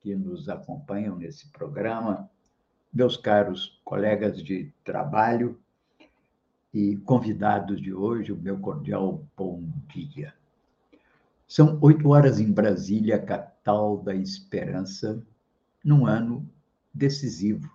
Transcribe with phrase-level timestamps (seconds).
[0.00, 2.28] que nos acompanham nesse programa,
[2.92, 5.58] meus caros colegas de trabalho
[6.72, 10.34] e convidados de hoje, o meu cordial bom dia.
[11.46, 15.20] São oito horas em Brasília, capital da esperança,
[15.84, 16.48] num ano
[16.94, 17.70] decisivo,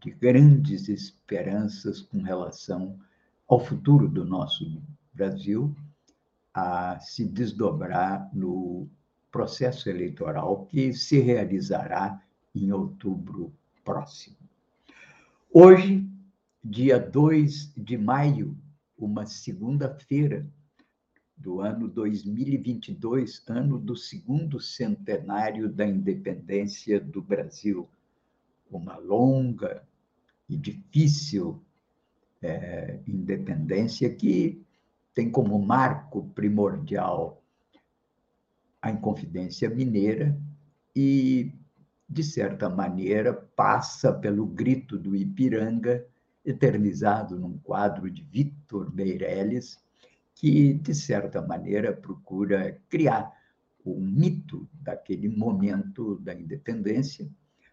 [0.00, 2.98] de grandes esperanças com relação
[3.46, 4.80] ao futuro do nosso
[5.12, 5.74] Brasil,
[6.54, 8.88] a se desdobrar no
[9.30, 12.20] processo eleitoral que se realizará
[12.54, 13.52] em outubro
[13.84, 14.36] próximo.
[15.52, 16.08] Hoje,
[16.62, 18.56] dia 2 de maio,
[18.98, 20.46] uma segunda-feira
[21.36, 27.88] do ano 2022, ano do segundo centenário da independência do Brasil.
[28.70, 29.82] Uma longa
[30.48, 31.62] e difícil
[32.42, 34.62] é, independência que
[35.14, 37.39] tem como marco primordial
[38.82, 40.36] a Inconfidência Mineira
[40.94, 41.52] e,
[42.08, 46.04] de certa maneira, passa pelo grito do Ipiranga,
[46.44, 49.78] eternizado num quadro de Victor Meirelles,
[50.34, 53.30] que, de certa maneira, procura criar
[53.84, 57.28] o mito daquele momento da independência,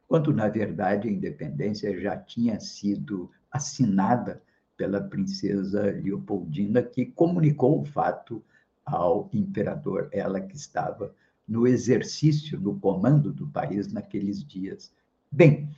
[0.07, 4.41] quando, na verdade, a independência já tinha sido assinada
[4.75, 8.43] pela princesa Leopoldina, que comunicou o fato
[8.87, 11.13] ao imperador, ela que estava
[11.47, 14.91] no exercício, no comando do país naqueles dias.
[15.31, 15.69] Bem,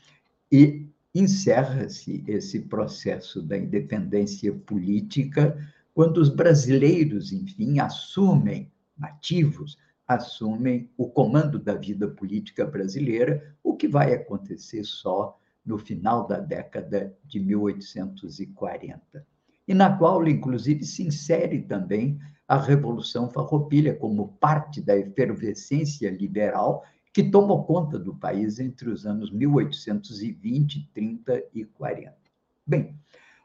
[0.51, 5.57] e encerra-se esse processo da independência política
[5.93, 9.77] quando os brasileiros, enfim, assumem, nativos,
[10.07, 16.39] assumem o comando da vida política brasileira, o que vai acontecer só no final da
[16.39, 19.25] década de 1840.
[19.67, 26.83] E na qual, inclusive, se insere também a Revolução Farroupilha como parte da efervescência liberal
[27.13, 32.17] que tomou conta do país entre os anos 1820, 30 e 40.
[32.65, 32.99] Bem,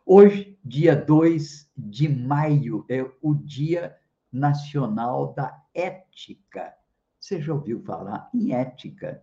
[0.06, 3.94] hoje, dia 2 de maio, é o Dia
[4.32, 6.72] Nacional da Ética.
[7.20, 9.22] Você já ouviu falar em ética?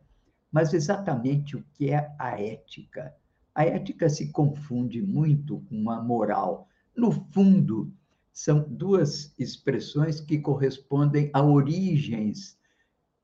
[0.51, 3.15] Mas exatamente o que é a ética?
[3.55, 6.67] A ética se confunde muito com a moral.
[6.95, 7.91] No fundo,
[8.33, 12.57] são duas expressões que correspondem a origens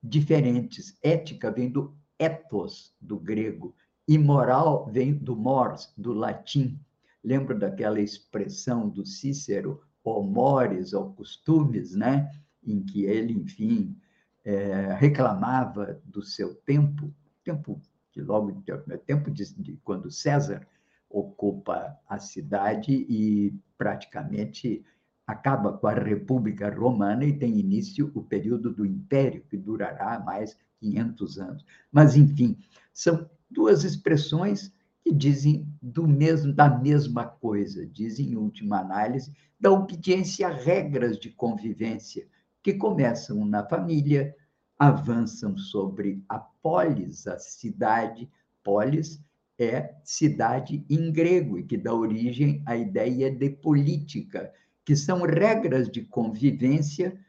[0.04, 0.98] diferentes.
[1.02, 3.76] Ética vem do ethos, do grego,
[4.08, 6.80] e moral vem do mors, do latim.
[7.24, 12.32] Lembro daquela expressão do Cícero, o mores, ou costumes, né?
[12.68, 13.98] em que ele, enfim,
[14.44, 17.14] é, reclamava do seu tempo,
[17.44, 17.82] tempo
[18.12, 18.64] que logo
[19.06, 20.68] tempo de, de quando César
[21.10, 24.84] ocupa a cidade e praticamente
[25.28, 30.58] acaba com a República Romana e tem início o período do Império, que durará mais
[30.80, 31.66] 500 anos.
[31.92, 32.58] Mas, enfim,
[32.94, 34.74] são duas expressões
[35.04, 41.20] que dizem do mesmo, da mesma coisa, dizem, em última análise, da obediência a regras
[41.20, 42.28] de convivência,
[42.64, 44.34] que começam na família,
[44.80, 48.30] avançam sobre a polis, a cidade,
[48.64, 49.22] polis
[49.60, 54.54] é cidade em grego, e que dá origem à ideia de política,
[54.88, 57.20] que são regras de convivência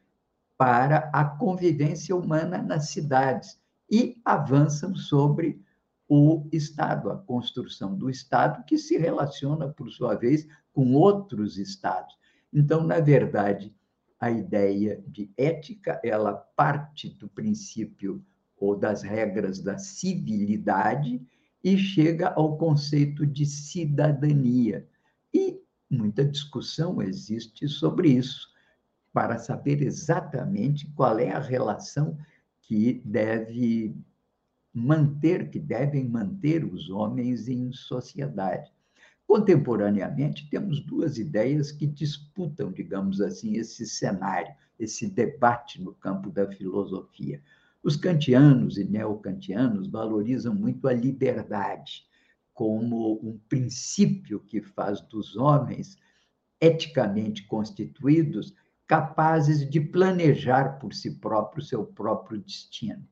[0.57, 3.61] para a convivência humana nas cidades
[3.91, 5.61] e avançam sobre
[6.09, 12.17] o Estado, a construção do Estado, que se relaciona, por sua vez, com outros Estados.
[12.53, 13.75] Então, na verdade,
[14.21, 18.25] a ideia de ética, ela parte do princípio
[18.57, 21.21] ou das regras da civilidade
[21.65, 24.87] e chega ao conceito de cidadania.
[25.35, 28.49] E Muita discussão existe sobre isso,
[29.13, 32.19] para saber exatamente qual é a relação
[32.61, 33.97] que deve
[34.73, 38.71] manter, que devem manter os homens em sociedade.
[39.27, 46.51] Contemporaneamente, temos duas ideias que disputam, digamos assim, esse cenário, esse debate no campo da
[46.51, 47.43] filosofia.
[47.83, 52.07] Os kantianos e neocantianos valorizam muito a liberdade
[52.59, 55.97] como um princípio que faz dos homens
[56.61, 58.53] eticamente constituídos
[58.85, 63.07] capazes de planejar por si próprios seu próprio destino.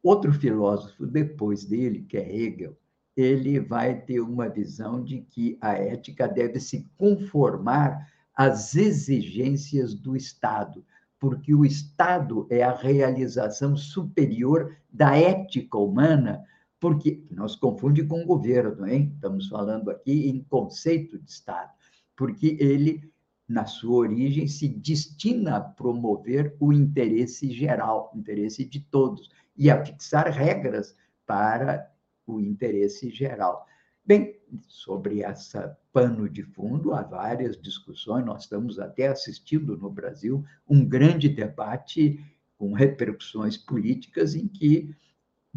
[0.00, 2.78] Outro filósofo depois dele, que é Hegel,
[3.16, 10.14] ele vai ter uma visão de que a ética deve se conformar às exigências do
[10.14, 10.84] Estado,
[11.18, 16.46] porque o Estado é a realização superior da ética humana,
[16.86, 19.10] porque nós confunde com o governo, hein?
[19.16, 21.72] Estamos falando aqui em conceito de Estado,
[22.14, 23.12] porque ele
[23.48, 29.68] na sua origem se destina a promover o interesse geral, o interesse de todos e
[29.68, 30.94] a fixar regras
[31.26, 31.92] para
[32.24, 33.66] o interesse geral.
[34.04, 34.38] Bem,
[34.68, 40.84] sobre essa pano de fundo, há várias discussões, nós estamos até assistindo no Brasil um
[40.84, 42.24] grande debate
[42.56, 44.94] com repercussões políticas em que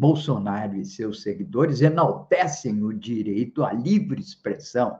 [0.00, 4.98] Bolsonaro e seus seguidores enaltecem o direito à livre expressão,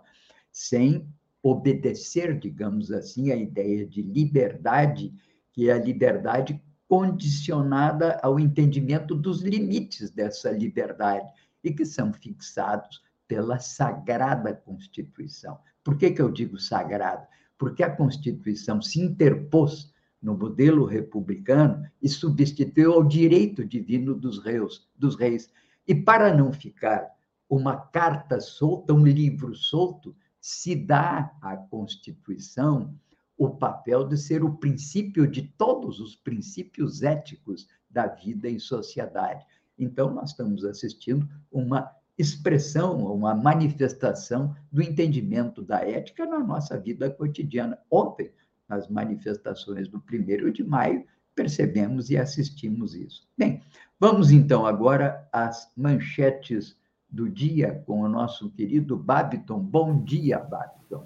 [0.52, 1.08] sem
[1.43, 5.11] obedecer, digamos assim, à ideia de liberdade,
[5.55, 11.32] que é a liberdade condicionada ao entendimento dos limites dessa liberdade
[11.64, 15.58] e que são fixados pela Sagrada Constituição.
[15.82, 17.26] Por que, que eu digo sagrado?
[17.56, 24.87] Porque a Constituição se interpôs no modelo republicano e substituiu ao direito divino dos reis,
[24.96, 25.50] dos reis.
[25.87, 27.08] E para não ficar
[27.49, 32.94] uma carta solta, um livro solto, se dá à Constituição
[33.37, 39.44] o papel de ser o princípio de todos os princípios éticos da vida em sociedade.
[39.78, 47.11] Então, nós estamos assistindo uma expressão, uma manifestação do entendimento da ética na nossa vida
[47.11, 47.78] cotidiana.
[47.90, 48.31] Ontem,
[48.70, 53.26] nas manifestações do primeiro de maio, percebemos e assistimos isso.
[53.37, 53.61] Bem,
[53.99, 56.76] vamos então agora às manchetes
[57.08, 59.58] do dia com o nosso querido Babiton.
[59.58, 61.05] Bom dia, Babiton.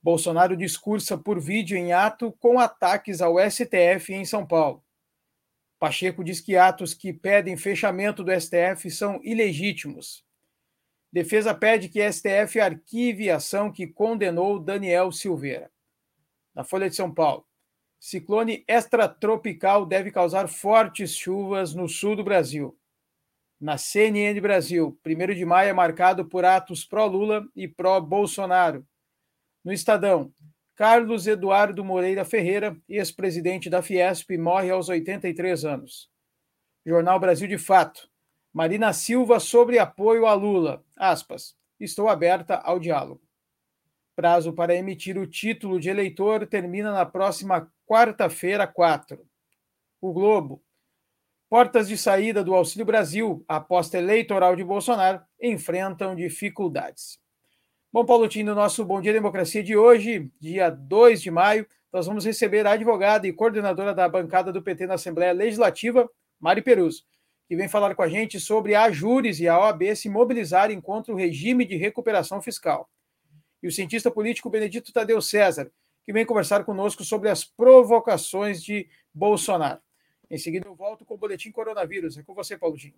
[0.00, 4.84] Bolsonaro discursa por vídeo em ato com ataques ao STF em São Paulo.
[5.80, 10.27] Pacheco diz que atos que pedem fechamento do STF são ilegítimos.
[11.12, 15.70] Defesa pede que STF arquive ação que condenou Daniel Silveira.
[16.54, 17.46] Na Folha de São Paulo,
[17.98, 22.78] ciclone extratropical deve causar fortes chuvas no sul do Brasil.
[23.60, 28.86] Na CNN Brasil, 1 de maio é marcado por atos pró-Lula e pró-Bolsonaro.
[29.64, 30.32] No Estadão,
[30.76, 36.08] Carlos Eduardo Moreira Ferreira, ex-presidente da Fiesp, morre aos 83 anos.
[36.86, 38.07] Jornal Brasil de Fato.
[38.58, 40.84] Marina Silva sobre apoio a Lula.
[40.96, 41.54] Aspas.
[41.78, 43.22] Estou aberta ao diálogo.
[44.16, 49.24] Prazo para emitir o título de eleitor termina na próxima quarta-feira, 4.
[50.00, 50.60] O Globo.
[51.48, 57.20] Portas de saída do Auxílio Brasil, aposta eleitoral de Bolsonaro, enfrentam dificuldades.
[57.92, 62.06] Bom, Paulo Tim, no nosso Bom Dia Democracia de hoje, dia 2 de maio, nós
[62.08, 66.10] vamos receber a advogada e coordenadora da bancada do PT na Assembleia Legislativa,
[66.40, 67.04] Mari Peruso
[67.48, 71.14] que vem falar com a gente sobre a Jures e a OAB se mobilizarem contra
[71.14, 72.90] o regime de recuperação fiscal.
[73.62, 75.72] E o cientista político Benedito Tadeu César,
[76.04, 79.80] que vem conversar conosco sobre as provocações de Bolsonaro.
[80.30, 82.18] Em seguida, eu volto com o Boletim Coronavírus.
[82.18, 82.94] É com você, Paulinho.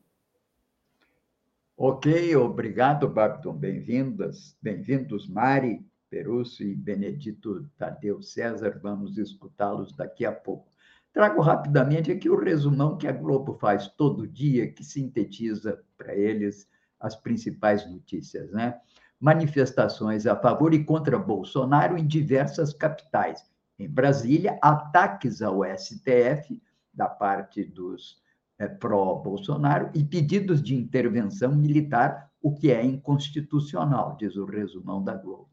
[1.76, 3.54] Ok, obrigado, Babton.
[3.54, 5.80] Bem-vindas, bem-vindos, Mari
[6.10, 8.80] Perusso e Benedito Tadeu César.
[8.82, 10.69] Vamos escutá-los daqui a pouco.
[11.12, 16.68] Trago rapidamente aqui o resumão que a Globo faz todo dia, que sintetiza para eles
[17.00, 18.78] as principais notícias, né?
[19.18, 23.44] Manifestações a favor e contra Bolsonaro em diversas capitais.
[23.78, 26.62] Em Brasília, ataques ao STF
[26.94, 28.22] da parte dos
[28.58, 35.14] é, pró-Bolsonaro e pedidos de intervenção militar, o que é inconstitucional, diz o resumão da
[35.14, 35.49] Globo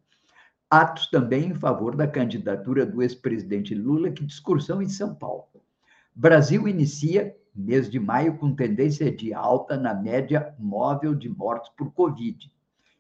[0.69, 5.47] atos também em favor da candidatura do ex-presidente Lula, que discursão em São Paulo.
[6.13, 11.91] Brasil inicia mês de maio com tendência de alta na média móvel de mortes por
[11.93, 12.51] Covid.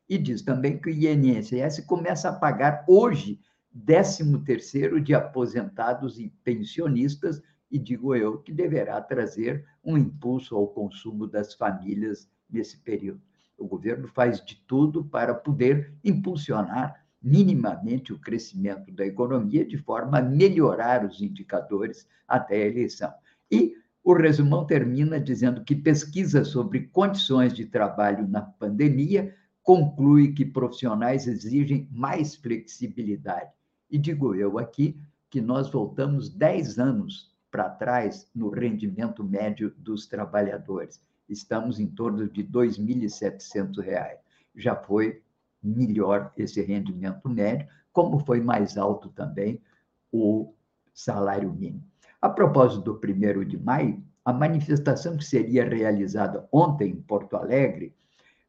[0.09, 3.39] E diz também que o INSS começa a pagar hoje
[3.85, 11.27] 13º de aposentados e pensionistas, e digo eu que deverá trazer um impulso ao consumo
[11.27, 13.21] das famílias nesse período.
[13.57, 20.19] O governo faz de tudo para poder impulsionar minimamente o crescimento da economia de forma
[20.19, 23.13] a melhorar os indicadores até a eleição.
[23.51, 30.45] E o resumão termina dizendo que pesquisa sobre condições de trabalho na pandemia conclui que
[30.45, 33.51] profissionais exigem mais flexibilidade.
[33.91, 34.97] E digo eu aqui
[35.29, 41.01] que nós voltamos 10 anos para trás no rendimento médio dos trabalhadores.
[41.27, 44.17] Estamos em torno de R$ 2.700.
[44.55, 45.21] Já foi
[45.67, 49.61] melhor esse rendimento médio, como foi mais alto também
[50.11, 50.53] o
[50.93, 51.83] salário mínimo.
[52.21, 57.95] A propósito do primeiro de maio, a manifestação que seria realizada ontem em Porto Alegre,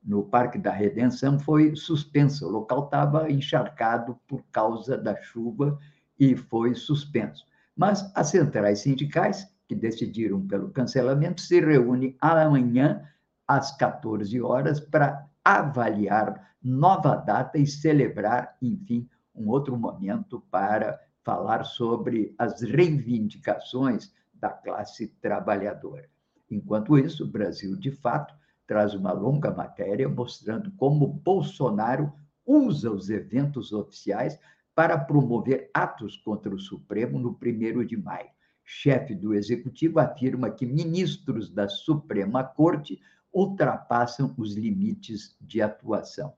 [0.03, 2.47] no Parque da Redenção, foi suspensa.
[2.47, 5.79] O local estava encharcado por causa da chuva
[6.19, 7.45] e foi suspenso.
[7.77, 13.03] Mas as centrais sindicais, que decidiram pelo cancelamento, se reúnem amanhã
[13.47, 21.65] às 14 horas para avaliar nova data e celebrar, enfim, um outro momento para falar
[21.65, 26.07] sobre as reivindicações da classe trabalhadora.
[26.51, 28.35] Enquanto isso, o Brasil, de fato,
[28.67, 32.13] traz uma longa matéria mostrando como Bolsonaro
[32.45, 34.39] usa os eventos oficiais
[34.75, 38.29] para promover atos contra o Supremo no 1 de maio.
[38.63, 43.01] Chefe do Executivo afirma que ministros da Suprema Corte
[43.33, 46.33] ultrapassam os limites de atuação.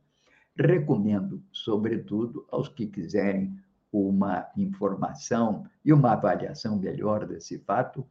[0.57, 3.59] Recomendo, sobretudo, aos que quiserem
[3.93, 8.07] uma informação e uma avaliação melhor desse fato,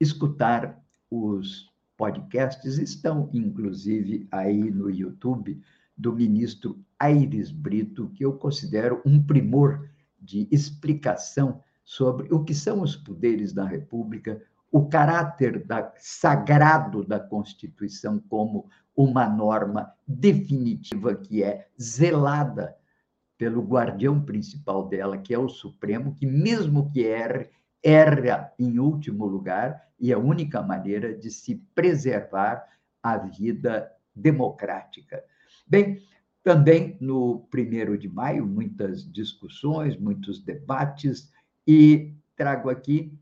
[0.00, 5.60] escutar os podcasts, estão inclusive aí no YouTube,
[5.96, 9.88] do ministro Aires Brito, que eu considero um primor
[10.20, 14.42] de explicação sobre o que são os poderes da República,
[14.74, 22.74] o caráter da, sagrado da Constituição como uma norma definitiva que é zelada
[23.38, 27.50] pelo guardião principal dela, que é o Supremo, que mesmo que erre,
[27.80, 32.66] erra em último lugar e a única maneira de se preservar
[33.00, 35.22] a vida democrática.
[35.64, 36.02] Bem,
[36.42, 41.32] também no primeiro de maio, muitas discussões, muitos debates,
[41.64, 43.16] e trago aqui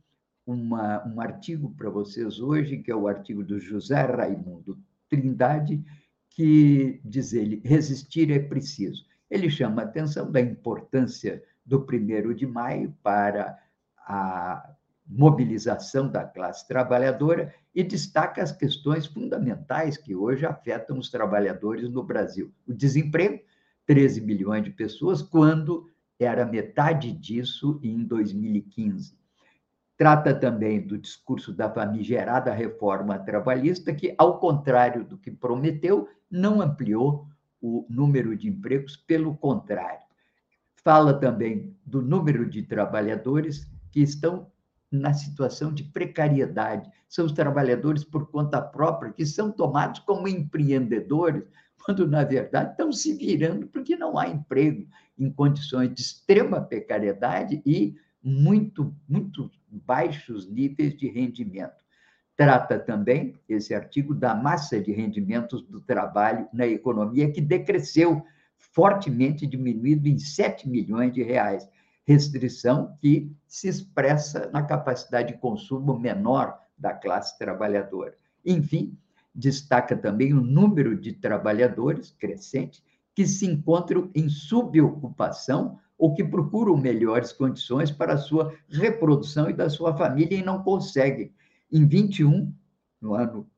[0.46, 5.84] uma, um artigo para vocês hoje, que é o artigo do José Raimundo Trindade,
[6.30, 9.04] que diz ele: resistir é preciso.
[9.30, 13.58] Ele chama a atenção da importância do primeiro de maio para
[13.98, 14.74] a
[15.06, 22.02] mobilização da classe trabalhadora e destaca as questões fundamentais que hoje afetam os trabalhadores no
[22.02, 22.52] Brasil.
[22.66, 23.42] O desemprego,
[23.86, 29.21] 13 milhões de pessoas, quando era metade disso em 2015.
[30.02, 36.60] Trata também do discurso da famigerada reforma trabalhista, que, ao contrário do que prometeu, não
[36.60, 37.28] ampliou
[37.60, 40.02] o número de empregos, pelo contrário.
[40.82, 44.50] Fala também do número de trabalhadores que estão
[44.90, 46.90] na situação de precariedade.
[47.08, 51.44] São os trabalhadores por conta própria que são tomados como empreendedores,
[51.84, 54.84] quando, na verdade, estão se virando porque não há emprego
[55.16, 61.82] em condições de extrema precariedade e muito, muito baixos níveis de rendimento.
[62.36, 68.22] Trata também, esse artigo, da massa de rendimentos do trabalho na economia, que decresceu
[68.56, 71.68] fortemente, diminuído em 7 milhões de reais
[72.04, 78.14] restrição que se expressa na capacidade de consumo menor da classe trabalhadora.
[78.44, 78.96] Enfim,
[79.34, 82.82] destaca também o número de trabalhadores crescente
[83.14, 89.52] que se encontram em subocupação ou que procuram melhores condições para a sua reprodução e
[89.52, 91.32] da sua família e não conseguem.
[91.70, 92.52] Em 21,
[93.00, 93.48] no ano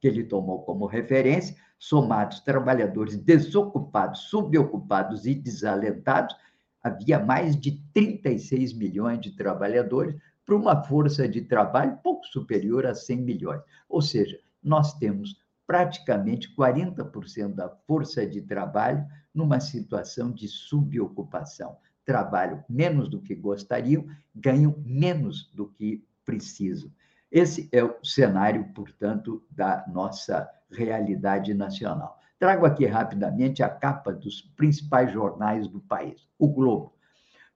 [0.00, 6.34] que ele tomou como referência, somados trabalhadores desocupados, subocupados e desalentados,
[6.82, 12.94] havia mais de 36 milhões de trabalhadores para uma força de trabalho pouco superior a
[12.94, 13.60] 100 milhões.
[13.86, 15.36] Ou seja, nós temos
[15.66, 19.04] praticamente 40% da força de trabalho
[19.34, 21.76] numa situação de subocupação.
[22.04, 26.90] Trabalham menos do que gostariam, ganham menos do que precisam.
[27.30, 32.18] Esse é o cenário, portanto, da nossa realidade nacional.
[32.38, 36.28] Trago aqui rapidamente a capa dos principais jornais do país.
[36.38, 36.94] O Globo.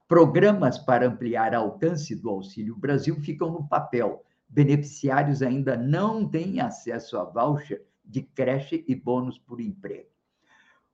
[0.07, 4.25] Programas para ampliar alcance do Auxílio Brasil ficam no papel.
[4.49, 10.08] Beneficiários ainda não têm acesso a voucher de creche e bônus por emprego.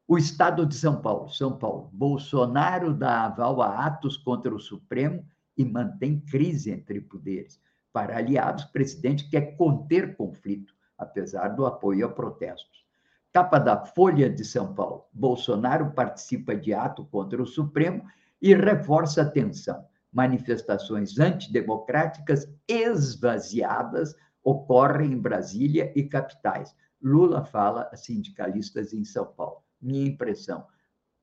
[0.08, 5.26] O Estado de São Paulo, São Paulo, Bolsonaro dá aval a atos contra o Supremo
[5.58, 7.60] e mantém crise entre poderes.
[7.92, 12.86] Para aliados, o presidente quer conter conflito, apesar do apoio a protestos.
[13.34, 15.06] Capa da Folha de São Paulo.
[15.12, 18.06] Bolsonaro participa de ato contra o Supremo
[18.40, 19.84] e reforça a tensão.
[20.14, 26.76] Manifestações antidemocráticas esvaziadas ocorrem em Brasília e capitais.
[27.02, 29.65] Lula fala a sindicalistas em São Paulo.
[29.82, 30.66] Minha impressão: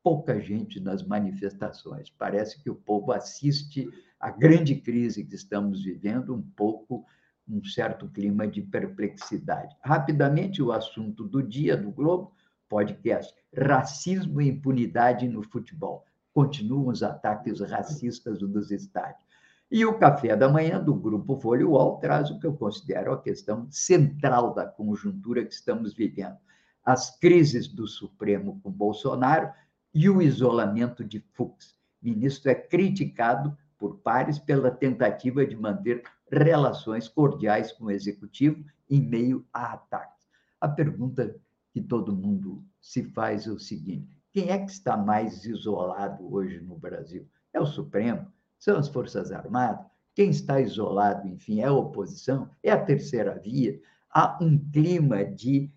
[0.02, 2.11] pouca gente nas manifestações.
[2.11, 7.04] Parece que o povo assiste à grande crise que estamos vivendo um pouco
[7.49, 9.76] um certo clima de perplexidade.
[9.82, 12.32] Rapidamente, o assunto do dia do Globo,
[12.68, 16.04] podcast: racismo e impunidade no futebol.
[16.32, 19.23] Continuam os ataques racistas nos estádios.
[19.71, 23.21] E o café da manhã do Grupo Folha UOL traz o que eu considero a
[23.21, 26.37] questão central da conjuntura que estamos vivendo:
[26.84, 29.50] as crises do Supremo com Bolsonaro
[29.94, 31.78] e o isolamento de Fux.
[32.02, 38.64] O ministro é criticado por pares pela tentativa de manter relações cordiais com o executivo
[38.88, 40.26] em meio a ataques.
[40.60, 41.36] A pergunta
[41.72, 46.60] que todo mundo se faz é o seguinte: quem é que está mais isolado hoje
[46.60, 47.26] no Brasil?
[47.52, 48.26] É o Supremo?
[48.58, 49.84] São as Forças Armadas?
[50.14, 52.48] Quem está isolado, enfim, é a oposição?
[52.62, 53.80] É a terceira via?
[54.10, 55.70] Há um clima de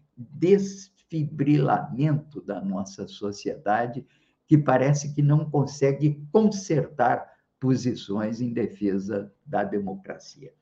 [1.23, 4.05] desfibrilamento da nossa sociedade
[4.47, 10.53] que parece que não consegue consertar posições em defesa da democracia.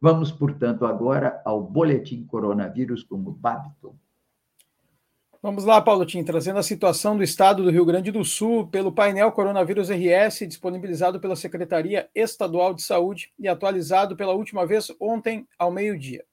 [0.00, 3.96] Vamos, portanto, agora ao boletim coronavírus como Babiton.
[5.40, 8.92] Vamos lá, Paulo Tim, trazendo a situação do estado do Rio Grande do Sul pelo
[8.92, 15.48] painel Coronavírus RS, disponibilizado pela Secretaria Estadual de Saúde e atualizado pela última vez ontem
[15.58, 16.24] ao meio-dia.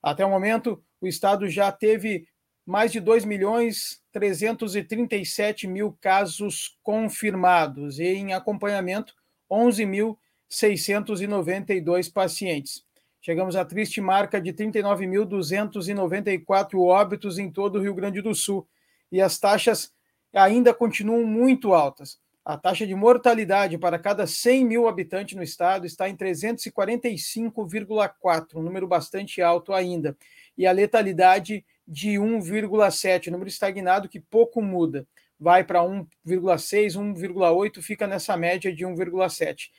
[0.00, 2.28] Até o momento, o estado já teve
[2.66, 9.12] mais de 2 milhões 337 mil casos confirmados e em acompanhamento
[9.50, 12.84] 11.692 pacientes.
[13.20, 18.68] Chegamos à triste marca de 39.294 óbitos em todo o Rio Grande do Sul
[19.10, 19.92] e as taxas
[20.32, 22.18] ainda continuam muito altas.
[22.44, 28.62] A taxa de mortalidade para cada 100 mil habitantes no estado está em 345,4, um
[28.62, 30.14] número bastante alto ainda.
[30.56, 35.06] E a letalidade de 1,7, número estagnado que pouco muda
[35.38, 39.70] vai para 1,6, 1,8, fica nessa média de 1,7.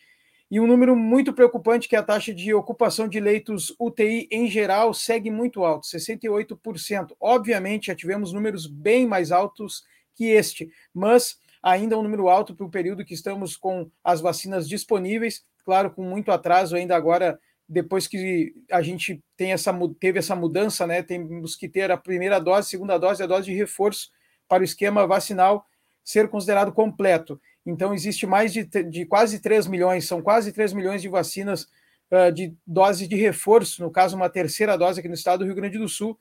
[0.50, 4.48] E um número muito preocupante que é a taxa de ocupação de leitos UTI em
[4.48, 7.16] geral segue muito alto, 68%.
[7.20, 9.84] Obviamente, já tivemos números bem mais altos
[10.14, 14.70] que este, mas ainda um número alto para o período que estamos com as vacinas
[14.70, 20.36] disponíveis, claro, com muito atraso ainda agora, depois que a gente tem essa, teve essa
[20.36, 21.02] mudança, né?
[21.02, 24.10] Temos que ter a primeira dose, segunda dose, a dose de reforço
[24.48, 25.66] para o esquema vacinal
[26.04, 27.42] ser considerado completo.
[27.66, 31.64] Então, existe mais de, de quase 3 milhões, são quase 3 milhões de vacinas
[32.12, 35.56] uh, de doses de reforço, no caso, uma terceira dose aqui no estado do Rio
[35.56, 36.20] Grande do Sul,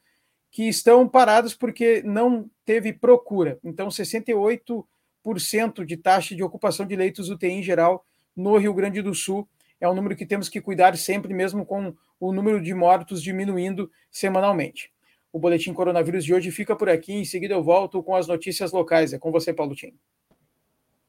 [0.50, 3.58] que estão paradas porque não teve procura.
[3.62, 4.84] Então, 68%
[5.84, 9.46] de taxa de ocupação de leitos UTI em geral no Rio Grande do Sul
[9.84, 13.90] é um número que temos que cuidar sempre, mesmo com o número de mortos diminuindo
[14.10, 14.92] semanalmente.
[15.32, 17.12] O boletim coronavírus de hoje fica por aqui.
[17.12, 19.12] Em seguida, eu volto com as notícias locais.
[19.12, 19.92] É com você, Paulo Tim.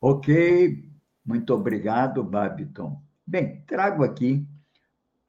[0.02, 0.84] Ok,
[1.26, 3.02] muito obrigado, Babiton.
[3.26, 4.46] Bem, trago aqui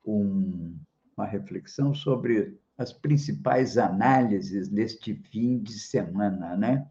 [0.04, 0.76] um,
[1.16, 6.86] uma reflexão sobre as principais análises neste fim de semana, né?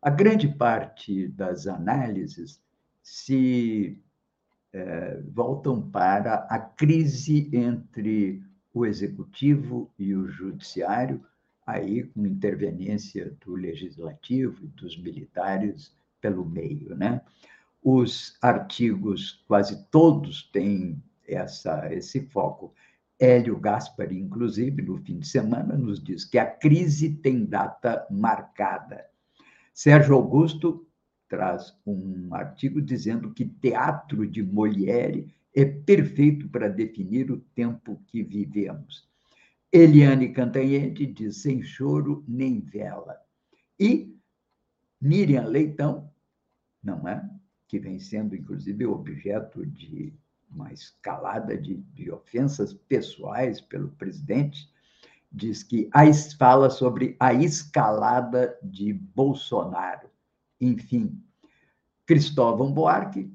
[0.00, 2.60] A grande parte das análises
[3.02, 4.00] se
[4.76, 8.42] é, voltam para a crise entre
[8.74, 11.24] o executivo e o judiciário,
[11.66, 17.22] aí com interveniência do legislativo e dos militares pelo meio, né?
[17.82, 22.74] Os artigos quase todos têm essa esse foco.
[23.18, 29.06] Hélio Gaspari, inclusive, no fim de semana, nos diz que a crise tem data marcada.
[29.72, 30.85] Sérgio Augusto
[31.28, 38.22] traz um artigo dizendo que teatro de Molière é perfeito para definir o tempo que
[38.22, 39.08] vivemos.
[39.72, 43.16] Eliane Cantanhede diz sem choro nem vela.
[43.78, 44.14] E
[45.00, 46.10] Miriam Leitão,
[46.82, 47.28] não é?
[47.68, 50.14] Que vem sendo, inclusive, objeto de
[50.50, 54.70] uma escalada de, de ofensas pessoais pelo presidente,
[55.30, 55.90] diz que
[56.38, 60.08] fala sobre a escalada de Bolsonaro.
[60.60, 61.22] Enfim,
[62.04, 63.32] Cristóvão Buarque,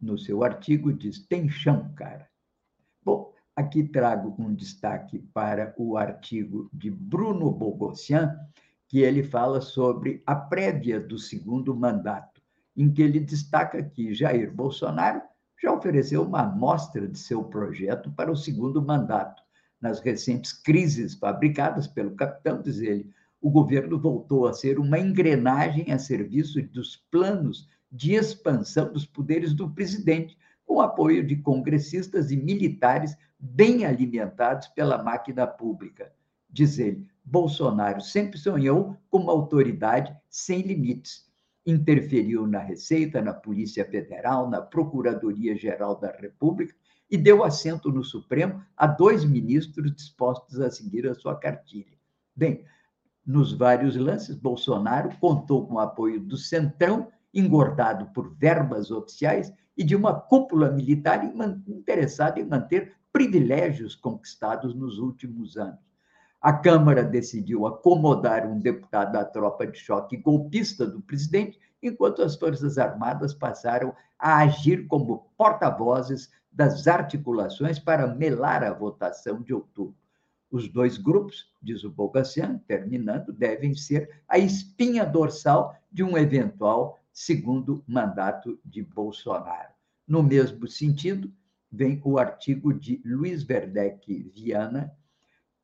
[0.00, 2.28] no seu artigo, diz: tem chão, cara.
[3.02, 8.34] Bom, Aqui trago um destaque para o artigo de Bruno Bogossian,
[8.88, 12.40] que ele fala sobre a prévia do segundo mandato,
[12.74, 15.20] em que ele destaca que Jair Bolsonaro
[15.62, 19.42] já ofereceu uma amostra de seu projeto para o segundo mandato.
[19.78, 25.92] Nas recentes crises fabricadas pelo capitão, diz ele, o governo voltou a ser uma engrenagem
[25.92, 32.36] a serviço dos planos de expansão dos poderes do presidente, com apoio de congressistas e
[32.36, 36.12] militares bem alimentados pela máquina pública.
[36.48, 41.28] Diz ele, Bolsonaro sempre sonhou com uma autoridade sem limites.
[41.66, 46.74] Interferiu na Receita, na Polícia Federal, na Procuradoria-Geral da República
[47.10, 51.98] e deu assento no Supremo a dois ministros dispostos a seguir a sua cartilha.
[52.34, 52.64] Bem,
[53.26, 59.84] nos vários lances, Bolsonaro contou com o apoio do Centrão, engordado por verbas oficiais, e
[59.84, 61.24] de uma cúpula militar
[61.66, 65.80] interessada em manter privilégios conquistados nos últimos anos.
[66.40, 72.36] A Câmara decidiu acomodar um deputado da tropa de choque golpista do presidente, enquanto as
[72.36, 79.94] Forças Armadas passaram a agir como porta-vozes das articulações para melar a votação de outubro.
[80.50, 86.98] Os dois grupos, diz o Bogacian, terminando, devem ser a espinha dorsal de um eventual
[87.12, 89.72] segundo mandato de Bolsonaro.
[90.06, 91.32] No mesmo sentido,
[91.70, 94.92] vem o artigo de Luiz Verdeck Viana,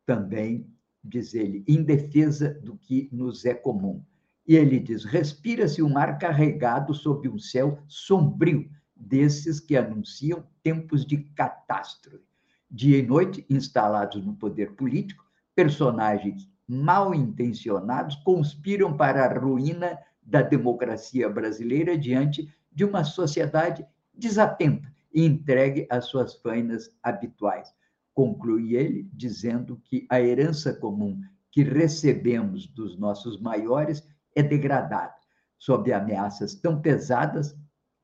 [0.05, 0.73] também,
[1.03, 4.05] diz ele, em defesa do que nos é comum.
[4.47, 11.05] E ele diz: respira-se um ar carregado sob um céu sombrio, desses que anunciam tempos
[11.05, 12.25] de catástrofe.
[12.71, 15.25] Dia e noite, instalados no poder político,
[15.55, 24.93] personagens mal intencionados conspiram para a ruína da democracia brasileira diante de uma sociedade desatenta
[25.15, 27.73] e entregue às suas fainas habituais.
[28.13, 31.21] Conclui ele dizendo que a herança comum
[31.53, 35.15] que recebemos dos nossos maiores é degradada,
[35.57, 37.57] sob ameaças tão pesadas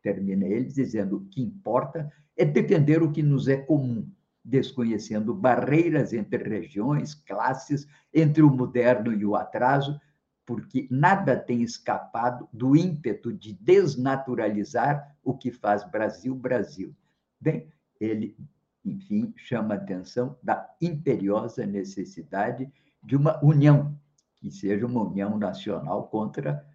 [0.03, 4.11] termina ele dizendo: o que importa é defender o que nos é comum,
[4.45, 10.01] desconhecendo barreiras entre regiões, classes, entre o moderno e o atraso,
[10.45, 16.95] porque nada tem escapado do ímpeto de desnaturalizar o que faz Brasil Brasil.
[17.41, 18.37] Bem, ele,
[18.85, 22.71] enfim, chama a atenção da imperiosa necessidade
[23.03, 23.97] de uma união,
[24.37, 26.67] que seja uma união nacional contra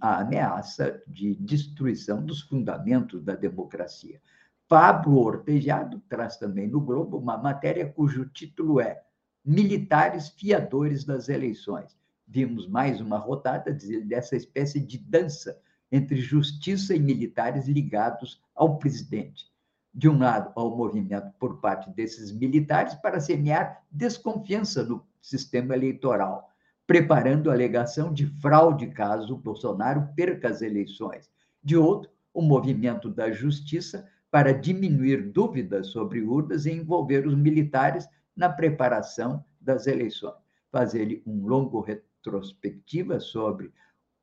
[0.00, 4.20] a ameaça de destruição dos fundamentos da democracia.
[4.68, 9.02] Pablo Ortejado traz também no Globo uma matéria cujo título é
[9.44, 11.96] Militares Fiadores das Eleições.
[12.26, 15.58] Vimos mais uma rodada dessa espécie de dança
[15.90, 19.50] entre justiça e militares ligados ao presidente.
[19.94, 26.48] De um lado, ao movimento por parte desses militares para semear desconfiança no sistema eleitoral
[26.88, 31.30] preparando a alegação de fraude caso Bolsonaro perca as eleições.
[31.62, 38.06] De outro, o movimento da justiça para diminuir dúvidas sobre urnas e envolver os militares
[38.36, 40.36] na preparação das eleições.
[40.70, 43.72] Fazer um longo retrospectiva sobre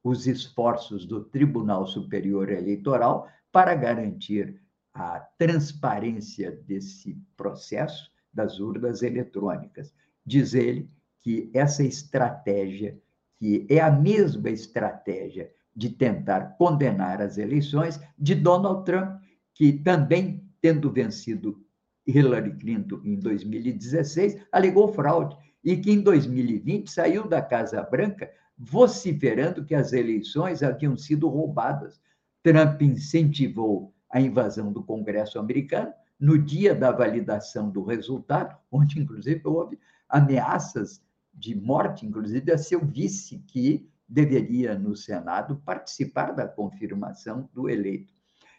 [0.01, 4.57] os esforços do Tribunal Superior Eleitoral para garantir
[4.93, 9.93] a transparência desse processo das urnas eletrônicas.
[10.25, 10.89] Diz ele
[11.21, 12.97] que essa estratégia,
[13.37, 19.24] que é a mesma estratégia de tentar condenar as eleições de Donald Trump,
[19.55, 21.65] que também, tendo vencido
[22.05, 29.65] Hillary Clinton em 2016, alegou fraude e que em 2020 saiu da Casa Branca vociferando
[29.65, 31.99] que as eleições haviam sido roubadas.
[32.43, 39.41] Trump incentivou a invasão do Congresso americano no dia da validação do resultado, onde inclusive
[39.43, 41.01] houve ameaças
[41.33, 48.13] de morte, inclusive, a seu vice, que deveria, no Senado, participar da confirmação do eleito.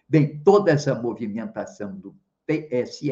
[0.09, 2.15] Bem, toda essa movimentação do
[2.47, 3.11] PSE,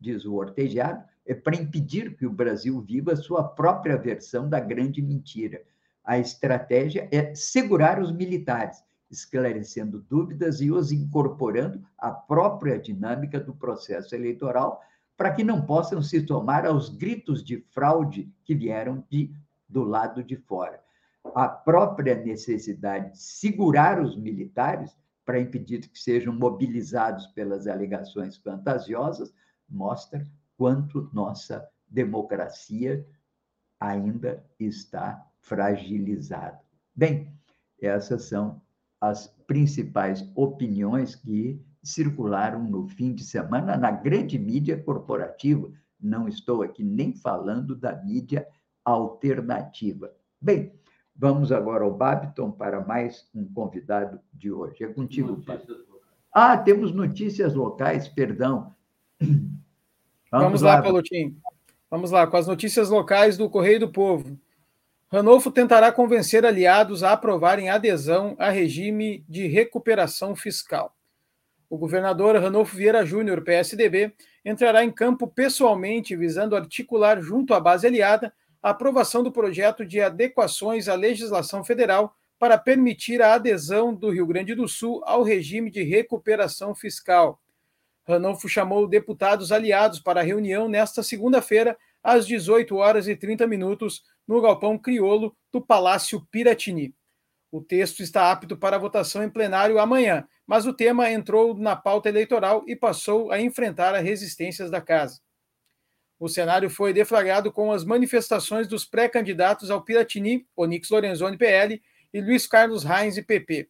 [0.00, 5.00] diz o Ortejado, é para impedir que o Brasil viva sua própria versão da grande
[5.00, 5.62] mentira.
[6.02, 13.54] A estratégia é segurar os militares, esclarecendo dúvidas e os incorporando à própria dinâmica do
[13.54, 14.82] processo eleitoral,
[15.16, 19.32] para que não possam se tomar aos gritos de fraude que vieram de,
[19.68, 20.80] do lado de fora.
[21.32, 24.94] A própria necessidade de segurar os militares
[25.24, 29.34] para impedir que sejam mobilizados pelas alegações fantasiosas
[29.68, 33.06] mostra quanto nossa democracia
[33.80, 36.60] ainda está fragilizada.
[36.94, 37.32] Bem,
[37.80, 38.60] essas são
[39.00, 45.70] as principais opiniões que circularam no fim de semana na grande mídia corporativa.
[46.00, 48.46] Não estou aqui nem falando da mídia
[48.84, 50.10] alternativa.
[50.40, 50.72] Bem,
[51.14, 54.84] vamos agora ao Babiton para mais um convidado de hoje.
[54.84, 55.74] É contigo, Babiton.
[56.32, 58.74] Ah, temos notícias locais, perdão.
[60.30, 61.36] Vamos, vamos lá, lá Palutim.
[61.88, 64.36] Vamos lá, com as notícias locais do Correio do Povo.
[65.06, 70.92] Ranolfo tentará convencer aliados a aprovarem adesão a regime de recuperação fiscal.
[71.70, 74.12] O governador Ranolfo Vieira Júnior, PSDB,
[74.44, 78.32] entrará em campo pessoalmente visando articular junto à base aliada
[78.64, 84.26] a aprovação do projeto de adequações à legislação federal para permitir a adesão do Rio
[84.26, 87.38] Grande do Sul ao regime de recuperação fiscal.
[88.08, 94.02] Ranolfo chamou deputados aliados para a reunião nesta segunda-feira, às 18 horas e 30 minutos,
[94.26, 96.94] no galpão criolo do Palácio Piratini.
[97.52, 102.08] O texto está apto para votação em plenário amanhã, mas o tema entrou na pauta
[102.08, 105.20] eleitoral e passou a enfrentar as resistências da casa.
[106.18, 112.20] O cenário foi deflagrado com as manifestações dos pré-candidatos ao Piratini, Onix Lorenzoni PL e
[112.20, 113.68] Luiz Carlos Reins PP.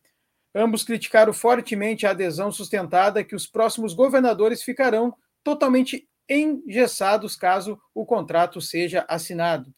[0.54, 8.06] Ambos criticaram fortemente a adesão sustentada que os próximos governadores ficarão totalmente engessados caso o
[8.06, 9.74] contrato seja assinado.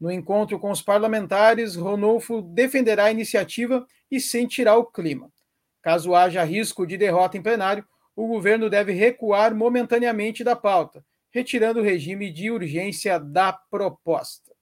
[0.00, 5.30] No encontro com os parlamentares, Ronolfo defenderá a iniciativa e sentirá o clima.
[5.82, 7.84] Caso haja risco de derrota em plenário,
[8.16, 14.52] o governo deve recuar momentaneamente da pauta, retirando o regime de urgência da proposta.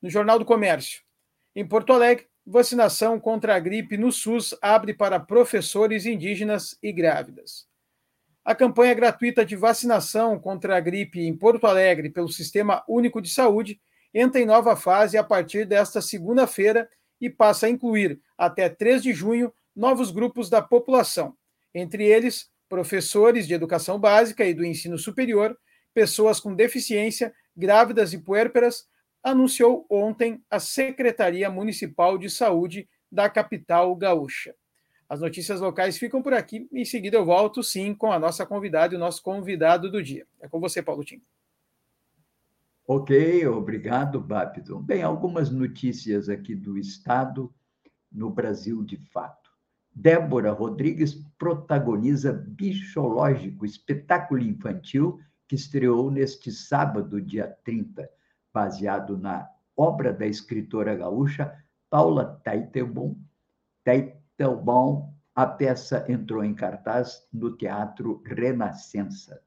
[0.00, 1.02] No Jornal do Comércio.
[1.54, 7.68] Em Porto Alegre, vacinação contra a gripe no SUS abre para professores indígenas e grávidas.
[8.44, 13.28] A campanha gratuita de vacinação contra a gripe em Porto Alegre pelo Sistema Único de
[13.28, 13.80] Saúde
[14.14, 16.88] entra em nova fase a partir desta segunda-feira
[17.20, 21.36] e passa a incluir, até 3 de junho, novos grupos da população,
[21.74, 25.58] entre eles professores de educação básica e do ensino superior,
[25.92, 28.88] pessoas com deficiência, grávidas e puérperas,
[29.22, 34.54] anunciou ontem a Secretaria Municipal de Saúde da capital gaúcha.
[35.08, 36.68] As notícias locais ficam por aqui.
[36.72, 40.24] Em seguida, eu volto sim com a nossa convidada e o nosso convidado do dia.
[40.40, 41.20] É com você, Paulo Tim.
[42.86, 44.80] Ok, obrigado, Babson.
[44.80, 47.52] Bem, algumas notícias aqui do Estado
[48.10, 49.39] no Brasil de fato.
[50.00, 58.08] Débora Rodrigues protagoniza Bichológico, espetáculo infantil que estreou neste sábado, dia 30,
[58.50, 61.54] baseado na obra da escritora gaúcha
[61.90, 63.14] Paula Teitelbaum.
[63.84, 69.42] Teitelbaum, a peça entrou em cartaz no Teatro Renascença.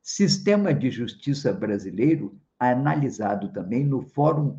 [0.00, 4.56] Sistema de Justiça Brasileiro, analisado também no Fórum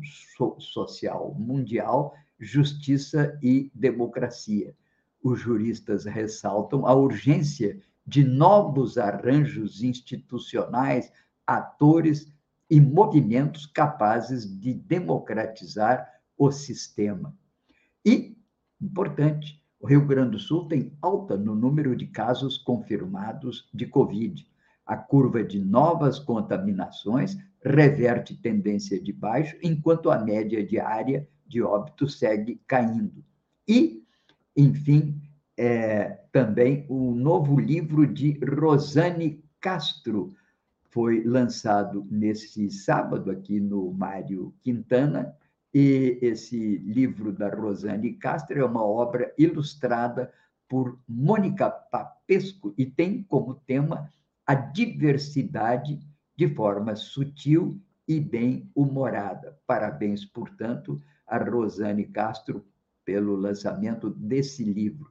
[0.60, 4.72] Social Mundial Justiça e Democracia
[5.22, 11.12] os juristas ressaltam a urgência de novos arranjos institucionais,
[11.46, 12.32] atores
[12.68, 17.36] e movimentos capazes de democratizar o sistema.
[18.04, 18.36] E,
[18.80, 24.46] importante, o Rio Grande do Sul tem alta no número de casos confirmados de Covid.
[24.86, 32.08] A curva de novas contaminações reverte tendência de baixo, enquanto a média diária de óbito
[32.08, 33.24] segue caindo.
[33.68, 34.01] E
[34.56, 35.20] enfim,
[35.56, 40.34] é, também o novo livro de Rosane Castro
[40.90, 45.34] foi lançado nesse sábado aqui no Mário Quintana,
[45.74, 50.30] e esse livro da Rosane Castro é uma obra ilustrada
[50.68, 54.10] por Mônica Papesco e tem como tema
[54.46, 55.98] a diversidade
[56.36, 59.58] de forma sutil e bem humorada.
[59.66, 62.64] Parabéns, portanto, a Rosane Castro
[63.04, 65.10] pelo lançamento desse livro.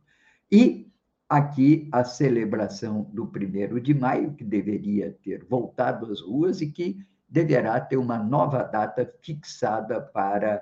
[0.51, 0.91] E
[1.29, 7.05] aqui a celebração do primeiro de maio, que deveria ter voltado às ruas e que
[7.29, 10.61] deverá ter uma nova data fixada para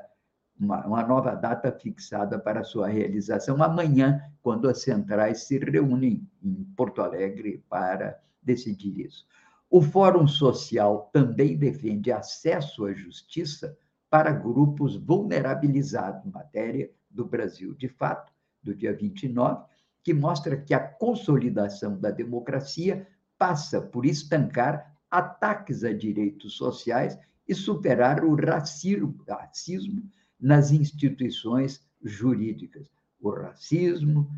[0.59, 6.63] uma, uma nova data fixada para sua realização amanhã, quando as centrais se reúnem em
[6.75, 9.25] Porto Alegre para decidir isso.
[9.69, 13.77] O Fórum Social também defende acesso à justiça
[14.09, 19.65] para grupos vulnerabilizados, matéria do Brasil de fato, do dia 29,
[20.03, 27.17] que mostra que a consolidação da democracia passa por estancar ataques a direitos sociais
[27.47, 30.03] e superar o racismo,
[30.39, 32.89] nas instituições jurídicas.
[33.19, 34.29] O racismo,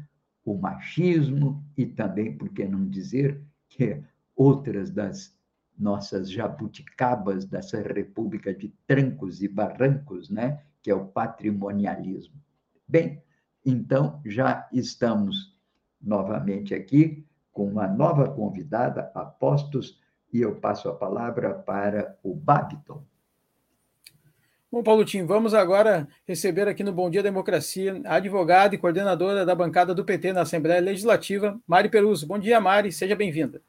[0.43, 4.01] o machismo e também, por que não dizer, que
[4.35, 5.37] outras das
[5.77, 12.35] nossas jabuticabas dessa república de trancos e barrancos, né, que é o patrimonialismo.
[12.91, 13.23] Bem,
[13.65, 15.57] então já estamos
[16.01, 19.97] novamente aqui com uma nova convidada, Apostos,
[20.33, 23.01] e eu passo a palavra para o Babiton.
[24.69, 29.45] Bom, Paulo Tim, vamos agora receber aqui no Bom Dia Democracia a advogada e coordenadora
[29.45, 32.27] da bancada do PT na Assembleia Legislativa, Mari Peruso.
[32.27, 33.61] Bom dia, Mari, seja bem-vinda.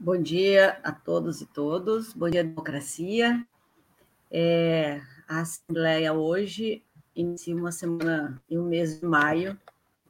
[0.00, 3.40] Bom dia a todos e todos, bom dia, democracia.
[4.32, 6.82] É, a Assembleia hoje
[7.20, 9.58] inicia uma semana e um mês de maio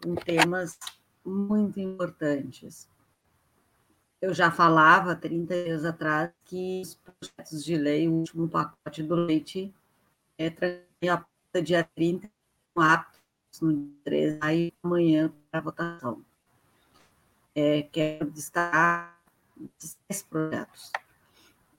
[0.03, 0.79] com temas
[1.25, 2.87] muito importantes.
[4.21, 9.15] Eu já falava 30 dias atrás que os projetos de lei, o último pacote do
[9.15, 9.75] leite,
[10.37, 10.49] é
[11.09, 12.31] a dia 30,
[12.77, 13.19] apto
[13.63, 16.23] no dia 13, aí amanhã para votação.
[17.55, 19.19] É, quero destacar
[20.11, 20.93] esses projetos.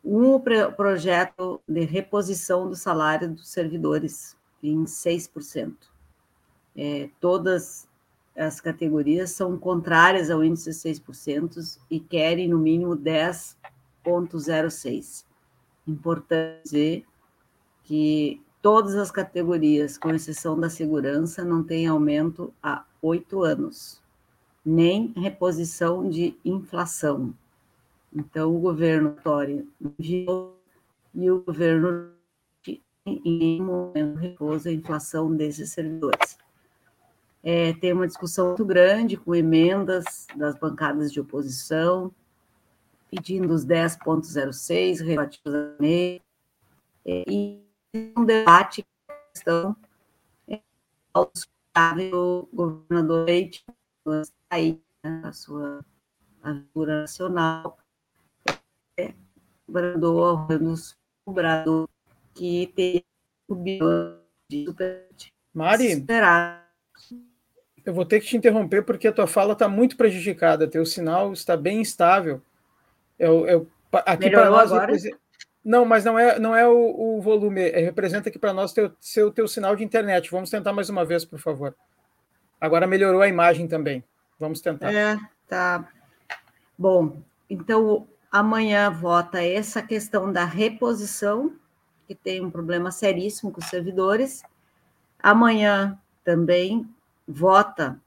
[0.04, 0.40] Um
[0.76, 5.74] projeto de reposição do salário dos servidores em 6%.
[6.76, 7.88] É, todas
[8.36, 15.26] as categorias são contrárias ao índice de 6% e querem, no mínimo, 10,06%.
[15.88, 17.06] Importante dizer
[17.84, 24.02] que todas as categorias, com exceção da segurança, não têm aumento há oito anos,
[24.64, 27.34] nem reposição de inflação.
[28.14, 30.56] Então, o governo Tória enviou
[31.14, 32.12] e o governo
[33.26, 36.38] em momento repousa a inflação desses servidores.
[37.42, 42.14] É, tem uma discussão muito grande com emendas das bancadas de oposição,
[43.10, 46.22] pedindo os 10,06 relativos à lei,
[47.06, 47.64] é, e
[48.16, 48.86] um debate
[49.34, 49.76] questão
[50.48, 50.62] é,
[52.14, 53.66] o governador Leite
[54.50, 55.86] aí né, a sua
[56.42, 57.78] aventura nacional
[58.98, 59.14] é,
[59.68, 60.48] brandou ao
[61.28, 61.88] Brador
[62.34, 63.04] que teria
[65.54, 66.70] Mari, superar
[67.90, 71.34] eu vou ter que te interromper porque a tua fala está muito prejudicada, teu sinal
[71.34, 72.42] está bem instável.
[73.18, 73.68] Eu, eu,
[74.06, 74.72] aqui para nós.
[74.72, 74.94] Agora?
[75.66, 78.92] Não, mas não é, não é o, o volume, é, representa aqui para nós teu,
[79.00, 80.30] seu teu sinal de internet.
[80.30, 81.76] Vamos tentar mais uma vez, por favor.
[82.62, 84.04] Agora melhorou a imagem também.
[84.40, 84.94] Vamos tentar.
[84.94, 85.88] É, tá.
[86.78, 87.18] Bom,
[87.50, 91.54] então amanhã vota essa questão da reposição,
[92.10, 94.42] que tem um problema seríssimo com os servidores.
[95.22, 96.90] Amanhã também
[97.28, 98.02] vota,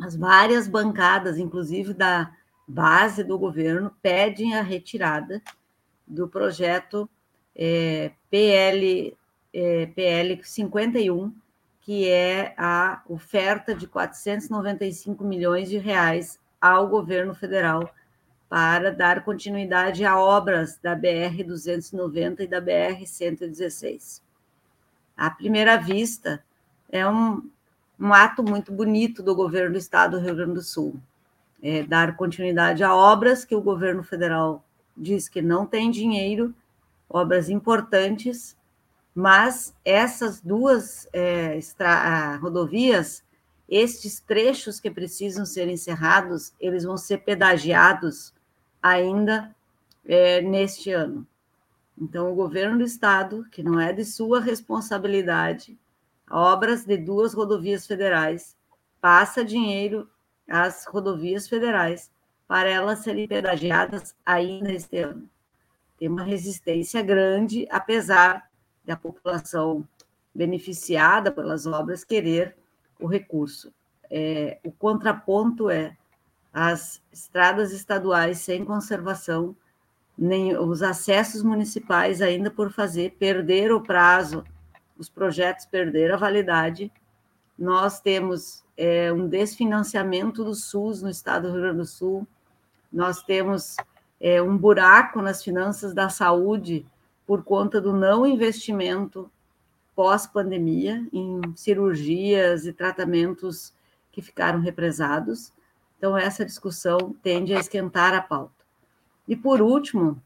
[0.00, 2.32] as várias bancadas, inclusive da
[2.66, 5.42] base do governo, pedem a retirada
[6.06, 7.10] do projeto
[7.56, 9.16] é, PL,
[9.52, 11.34] é, PL 51,
[11.80, 17.92] que é a oferta de 495 milhões de reais ao governo federal
[18.54, 24.22] para dar continuidade a obras da BR 290 e da BR 116.
[25.16, 26.40] À primeira vista,
[26.88, 27.50] é um,
[27.98, 30.94] um ato muito bonito do governo do estado do Rio Grande do Sul.
[31.60, 34.64] É, dar continuidade a obras que o governo federal
[34.96, 36.54] diz que não tem dinheiro,
[37.10, 38.56] obras importantes,
[39.12, 43.24] mas essas duas é, extra, rodovias,
[43.68, 48.32] estes trechos que precisam ser encerrados, eles vão ser pedagiados
[48.84, 49.56] ainda
[50.04, 51.26] é, neste ano.
[51.96, 55.78] Então, o governo do estado, que não é de sua responsabilidade,
[56.30, 58.54] obras de duas rodovias federais,
[59.00, 60.06] passa dinheiro
[60.46, 62.10] às rodovias federais
[62.46, 65.30] para elas serem pedagiadas ainda este ano.
[65.98, 68.50] Tem uma resistência grande, apesar
[68.84, 69.88] da população
[70.34, 72.54] beneficiada pelas obras querer
[73.00, 73.72] o recurso.
[74.10, 75.96] É, o contraponto é
[76.54, 79.54] as estradas estaduais sem conservação,
[80.16, 84.44] nem os acessos municipais ainda por fazer, perder o prazo
[84.96, 86.90] os projetos perderam a validade.
[87.58, 92.26] Nós temos é, um desfinanciamento do SUS no estado do Rio Grande do Sul,
[92.92, 93.76] nós temos
[94.20, 96.86] é, um buraco nas finanças da saúde
[97.26, 99.30] por conta do não investimento
[99.96, 103.72] pós-pandemia em cirurgias e tratamentos
[104.12, 105.52] que ficaram represados.
[105.98, 108.64] Então, essa discussão tende a esquentar a pauta.
[109.26, 110.22] E, por último,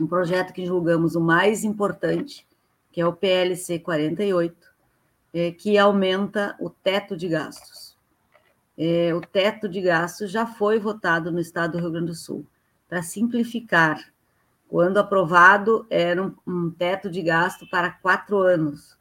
[0.00, 2.46] um projeto que julgamos o mais importante,
[2.90, 4.56] que é o PLC 48,
[5.32, 7.96] é, que aumenta o teto de gastos.
[8.76, 12.46] É, o teto de gastos já foi votado no estado do Rio Grande do Sul.
[12.88, 14.12] Para simplificar,
[14.68, 18.98] quando aprovado, era um, um teto de gasto para quatro anos.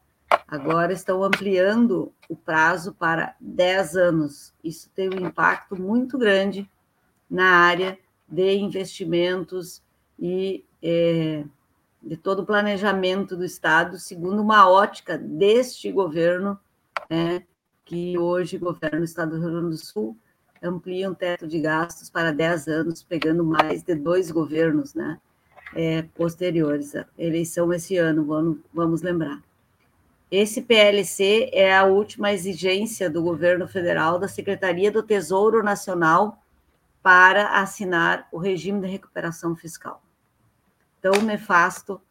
[0.48, 4.54] Agora estão ampliando o prazo para dez anos.
[4.64, 6.70] Isso tem um impacto muito grande
[7.30, 9.82] na área de investimentos
[10.20, 11.44] e é,
[12.02, 16.60] de todo o planejamento do Estado, segundo uma ótica deste governo,
[17.10, 17.44] né,
[17.86, 20.18] que hoje governa o Estado do Rio Grande do Sul,
[20.62, 25.20] amplia um teto de gastos para 10 anos, pegando mais de dois governos né,
[25.76, 26.96] é, posteriores.
[26.96, 29.42] A eleição esse ano, vamos, vamos lembrar.
[30.36, 36.44] Esse PLC é a última exigência do governo federal da Secretaria do Tesouro Nacional
[37.04, 40.02] para assinar o regime de recuperação fiscal
[41.00, 42.02] tão nefasto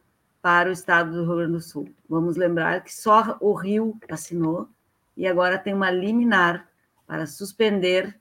[0.40, 1.92] para o estado do Rio Grande do Sul.
[2.08, 4.68] Vamos lembrar que só o Rio assinou
[5.16, 6.68] e agora tem uma liminar
[7.08, 8.16] para suspender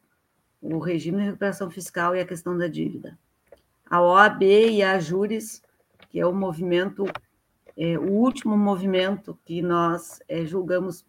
[0.60, 3.20] o regime de recuperação fiscal e a questão da dívida.
[3.88, 5.62] A OAB e a Júris,
[6.10, 7.06] que é o movimento,
[7.84, 11.04] é, o último movimento que nós é, julgamos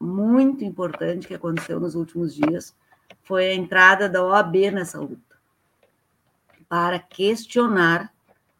[0.00, 2.74] muito importante que aconteceu nos últimos dias,
[3.22, 5.36] foi a entrada da OAB nessa luta,
[6.68, 8.12] para questionar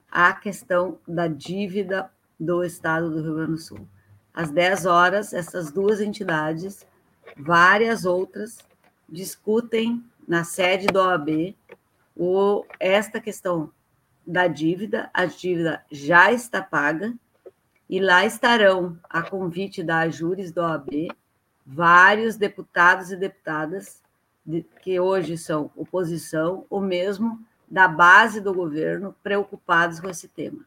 [0.08, 3.88] a questão da dívida do Estado do Rio Grande do Sul.
[4.32, 6.86] Às 10 horas, essas duas entidades,
[7.36, 8.58] várias outras,
[9.08, 11.56] discutem na sede do OAB
[12.16, 13.72] o, esta questão
[14.24, 15.10] da dívida.
[15.12, 17.12] A dívida já está paga
[17.88, 21.08] e lá estarão, a convite da Ajures do OAB,
[21.64, 24.02] vários deputados e deputadas
[24.44, 30.64] de, que hoje são oposição, ou mesmo da base do governo, preocupados com esse tema.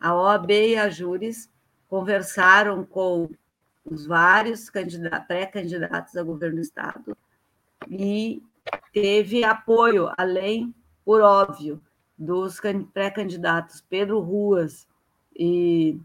[0.00, 1.48] A OAB e a Júris
[1.88, 3.30] conversaram com
[3.84, 7.16] os vários pré-candidatos a governo do Estado
[7.88, 8.42] e
[8.92, 10.74] teve apoio, além,
[11.04, 11.82] por óbvio,
[12.16, 12.60] dos
[12.92, 14.86] pré-candidatos Pedro Ruas
[15.34, 15.98] e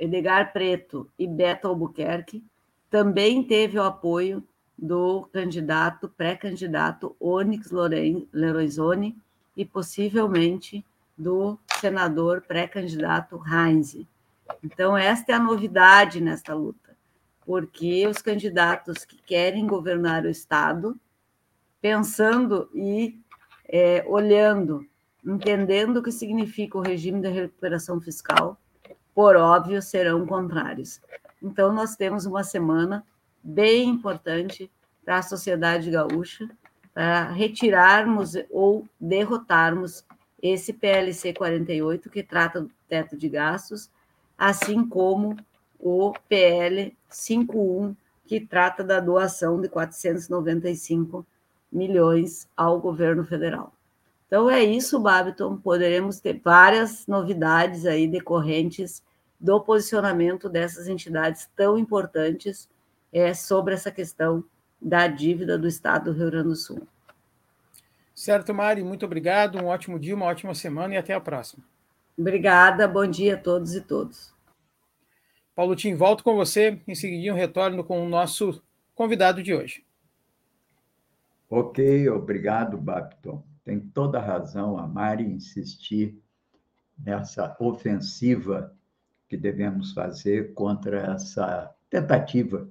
[0.00, 2.42] Edgar Preto e Beto Albuquerque,
[2.88, 4.42] também teve o apoio
[4.76, 9.14] do candidato, pré-candidato Onyx Lorenzoni
[9.54, 10.82] e possivelmente
[11.16, 13.98] do senador pré-candidato Heinz.
[14.64, 16.96] Então, esta é a novidade nesta luta,
[17.44, 20.98] porque os candidatos que querem governar o Estado,
[21.80, 23.20] pensando e
[23.68, 24.86] é, olhando,
[25.24, 28.58] entendendo o que significa o regime da recuperação fiscal,
[29.20, 30.98] por óbvio, serão contrários.
[31.42, 33.04] Então, nós temos uma semana
[33.42, 34.70] bem importante
[35.04, 36.48] para a sociedade gaúcha,
[36.94, 40.06] para retirarmos ou derrotarmos
[40.42, 43.90] esse PLC 48, que trata do teto de gastos,
[44.38, 45.36] assim como
[45.78, 47.94] o PL 51,
[48.24, 51.26] que trata da doação de 495
[51.70, 53.74] milhões ao governo federal.
[54.26, 55.58] Então é isso, Babiton.
[55.58, 59.02] Poderemos ter várias novidades aí decorrentes
[59.40, 62.68] do posicionamento dessas entidades tão importantes
[63.12, 64.44] é, sobre essa questão
[64.80, 66.86] da dívida do Estado do Rio Grande do Sul.
[68.14, 69.58] Certo, Mari, muito obrigado.
[69.58, 71.64] Um ótimo dia, uma ótima semana e até a próxima.
[72.18, 74.34] Obrigada, bom dia a todos e todos.
[75.54, 76.80] Paulo Tim, volto com você.
[76.86, 78.62] Em seguida, um retorno com o nosso
[78.94, 79.84] convidado de hoje.
[81.48, 83.42] Ok, obrigado, Babton.
[83.64, 86.18] Tem toda a razão a Mari insistir
[86.98, 88.76] nessa ofensiva
[89.30, 92.68] que devemos fazer contra essa tentativa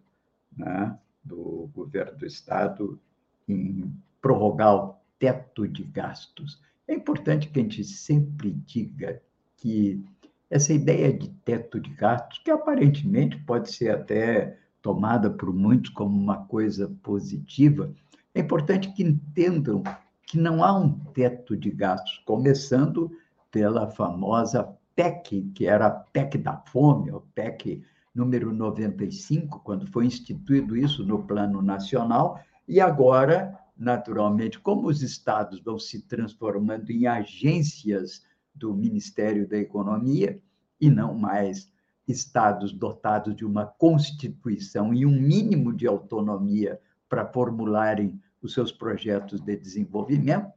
[0.55, 2.99] né, do governo do Estado
[3.47, 6.61] em prorrogar o teto de gastos.
[6.85, 9.21] É importante que a gente sempre diga
[9.55, 10.03] que
[10.49, 16.17] essa ideia de teto de gastos, que aparentemente pode ser até tomada por muitos como
[16.17, 17.93] uma coisa positiva,
[18.35, 19.81] é importante que entendam
[20.23, 23.09] que não há um teto de gastos, começando
[23.49, 27.81] pela famosa PEC, que era a PEC da fome, o PEC
[28.13, 32.37] número 95, quando foi instituído isso no Plano Nacional,
[32.67, 40.37] e agora, naturalmente, como os estados vão se transformando em agências do Ministério da Economia
[40.81, 41.71] e não mais
[42.05, 46.77] estados dotados de uma constituição e um mínimo de autonomia
[47.07, 50.51] para formularem os seus projetos de desenvolvimento,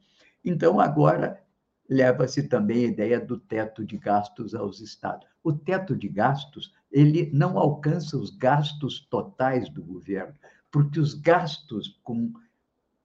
[0.44, 1.40] então agora
[1.92, 5.26] leva-se também a ideia do teto de gastos aos estados.
[5.44, 10.34] O teto de gastos, ele não alcança os gastos totais do governo,
[10.70, 12.32] porque os gastos com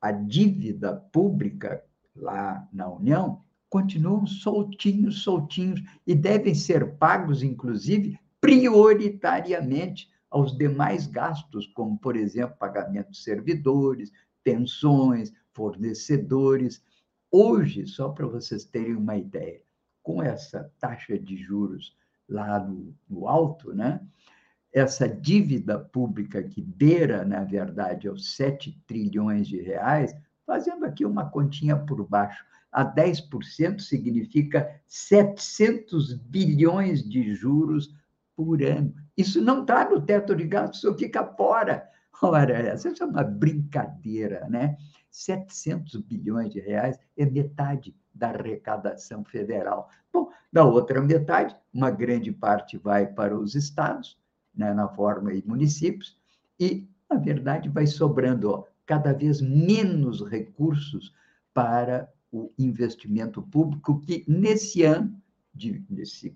[0.02, 1.84] a dívida pública
[2.16, 11.68] lá na União continuam soltinhos, soltinhos, e devem ser pagos, inclusive, prioritariamente aos demais gastos,
[11.68, 14.12] como, por exemplo, pagamento de servidores,
[14.44, 16.82] pensões, fornecedores.
[17.32, 19.62] Hoje, só para vocês terem uma ideia,
[20.02, 21.96] com essa taxa de juros
[22.30, 24.02] lá no, no alto, né?
[24.74, 30.16] essa dívida pública que beira, na verdade, aos 7 trilhões de reais,
[30.46, 37.96] fazendo aqui uma continha por baixo, a 10% significa 700 bilhões de juros
[38.36, 38.94] por ano.
[39.16, 41.90] Isso não está no teto de gastos, isso fica fora.
[42.22, 44.78] Ora, essa é uma brincadeira, né?
[45.10, 49.90] 700 bilhões de reais é metade da arrecadação federal.
[50.12, 54.18] Bom, da outra metade, uma grande parte vai para os estados,
[54.56, 56.18] né, na forma de municípios,
[56.60, 61.14] e, na verdade, vai sobrando ó, cada vez menos recursos
[61.54, 65.22] para o investimento público, que nesse ano,
[65.54, 66.36] de, nesse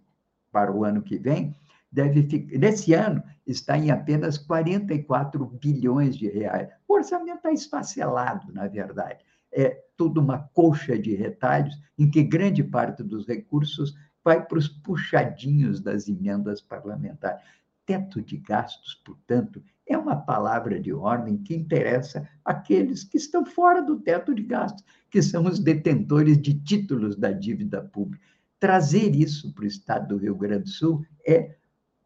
[0.51, 1.55] para o ano que vem,
[1.91, 6.69] deve ficar, nesse ano está em apenas 44 bilhões de reais.
[6.87, 9.23] O orçamento está esfacelado, na verdade.
[9.51, 14.67] É tudo uma colcha de retalhos em que grande parte dos recursos vai para os
[14.67, 17.41] puxadinhos das emendas parlamentares.
[17.85, 23.81] Teto de gastos, portanto, é uma palavra de ordem que interessa aqueles que estão fora
[23.81, 28.23] do teto de gastos, que são os detentores de títulos da dívida pública.
[28.59, 31.55] Trazer isso para o estado do Rio Grande do Sul é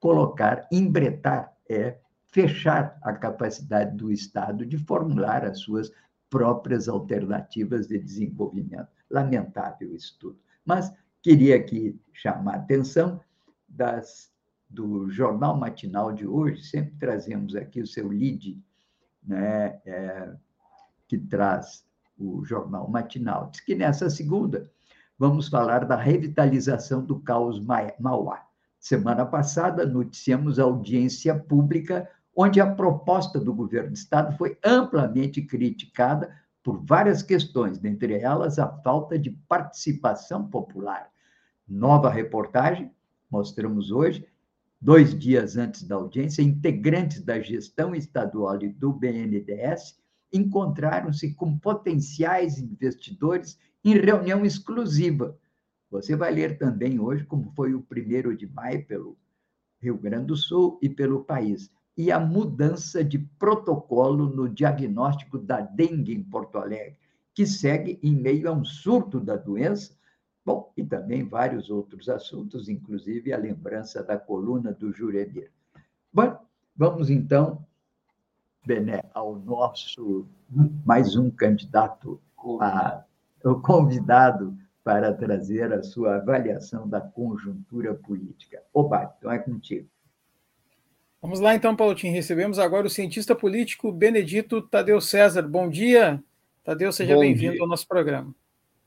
[0.06, 1.98] colocar, embretar, é
[2.28, 5.92] fechar a capacidade do Estado de formular as suas
[6.30, 8.88] próprias alternativas de desenvolvimento.
[9.10, 10.38] Lamentável isso tudo.
[10.64, 10.94] Mas
[11.24, 13.20] queria aqui chamar a atenção
[13.68, 14.32] das,
[14.70, 18.62] do jornal matinal de hoje, sempre trazemos aqui o seu lead,
[19.24, 20.36] né, é,
[21.08, 21.84] que traz
[22.16, 23.50] o jornal matinal.
[23.50, 24.70] Diz que nessa segunda
[25.18, 28.46] vamos falar da revitalização do caos Mauá.
[28.86, 35.42] Semana passada, noticiamos a audiência pública, onde a proposta do governo do Estado foi amplamente
[35.42, 36.32] criticada
[36.62, 41.10] por várias questões, dentre elas a falta de participação popular.
[41.68, 42.92] Nova reportagem,
[43.28, 44.24] mostramos hoje,
[44.80, 49.98] dois dias antes da audiência, integrantes da gestão estadual e do BNDES
[50.32, 55.36] encontraram-se com potenciais investidores em reunião exclusiva
[56.02, 59.18] você vai ler também hoje como foi o primeiro de maio pelo
[59.82, 61.72] Rio Grande do Sul e pelo país.
[61.98, 66.98] E a mudança de protocolo no diagnóstico da dengue em Porto Alegre,
[67.34, 69.96] que segue em meio a um surto da doença.
[70.46, 75.50] Bom, e também vários outros assuntos, inclusive a lembrança da coluna do Juremir.
[76.14, 76.38] Bom,
[76.76, 77.66] vamos então,
[78.66, 80.28] Bené, ao nosso
[80.86, 82.20] mais um candidato,
[82.60, 83.04] a,
[83.44, 88.62] o convidado para trazer a sua avaliação da conjuntura política.
[88.72, 89.90] Oba, então é contigo.
[91.20, 92.14] Vamos lá então, Paulotinho.
[92.14, 95.42] Recebemos agora o cientista político Benedito Tadeu César.
[95.42, 96.24] Bom dia,
[96.64, 98.34] Tadeu, seja bem-vindo ao nosso programa.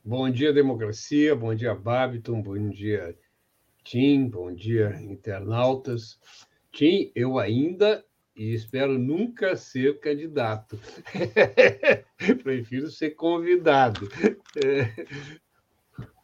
[0.01, 1.35] Bom dia, democracia.
[1.35, 2.41] Bom dia, Babiton.
[2.41, 3.13] Bom dia,
[3.83, 4.29] Tim.
[4.29, 6.17] Bom dia, internautas.
[6.71, 8.01] Tim, eu ainda
[8.37, 10.79] e espero nunca ser candidato.
[12.41, 14.07] Prefiro ser convidado.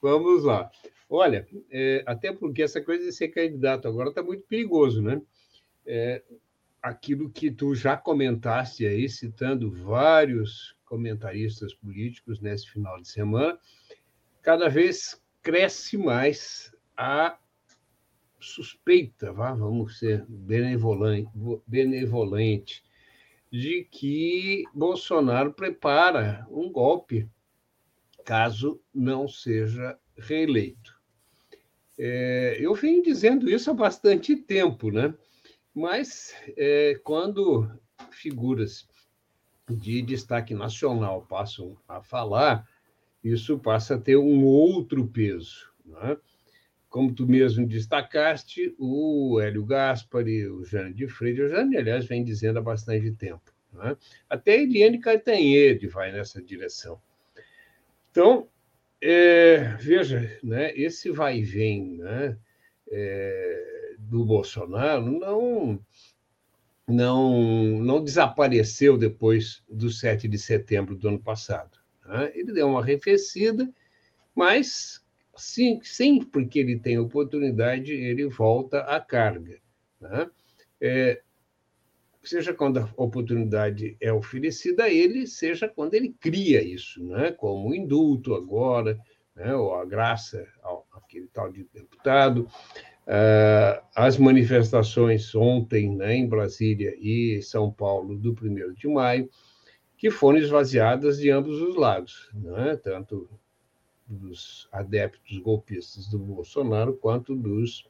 [0.05, 0.69] Vamos lá.
[1.09, 5.19] Olha, é, até porque essa coisa de ser candidato agora está muito perigoso, né?
[5.83, 6.21] É,
[6.79, 13.57] aquilo que tu já comentaste aí, citando vários comentaristas políticos nesse final de semana,
[14.43, 17.39] cada vez cresce mais a
[18.39, 21.31] suspeita, vá, vamos ser benevolente,
[21.65, 22.83] benevolente,
[23.51, 27.27] de que Bolsonaro prepara um golpe
[28.25, 30.99] caso não seja reeleito.
[31.97, 35.13] É, eu venho dizendo isso há bastante tempo, né?
[35.73, 37.69] mas é, quando
[38.09, 38.87] figuras
[39.69, 42.67] de destaque nacional passam a falar,
[43.23, 45.69] isso passa a ter um outro peso.
[45.85, 46.17] Né?
[46.89, 52.23] Como tu mesmo destacaste, o Hélio Gaspari, o Jânio de Freitas, o Jânio, aliás, vem
[52.23, 53.53] dizendo há bastante tempo.
[53.73, 53.97] Né?
[54.29, 57.01] Até a Eliane Catanhede vai nessa direção.
[58.15, 58.47] Então,
[59.01, 62.37] é, veja, né, esse vai e vem né,
[62.89, 65.77] é, do Bolsonaro não,
[66.87, 67.41] não,
[67.81, 71.77] não desapareceu depois do 7 de setembro do ano passado.
[72.05, 72.31] Né?
[72.33, 73.69] Ele deu uma arrefecida,
[74.33, 75.03] mas
[75.35, 79.59] sim, sempre que ele tem oportunidade, ele volta à carga.
[79.99, 80.31] Né?
[80.79, 81.21] É,
[82.29, 87.31] seja quando a oportunidade é oferecida a ele, seja quando ele cria isso, né?
[87.31, 88.97] como o indulto agora,
[89.35, 89.55] né?
[89.55, 92.47] ou a graça ao, aquele tal de deputado.
[93.05, 99.29] Uh, as manifestações ontem né, em Brasília e São Paulo do 1 de maio,
[99.97, 102.75] que foram esvaziadas de ambos os lados, né?
[102.77, 103.29] tanto
[104.07, 107.87] dos adeptos golpistas do Bolsonaro quanto dos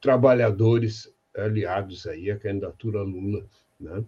[0.00, 3.46] trabalhadores aliados aí à candidatura Lula.
[3.78, 4.04] Né?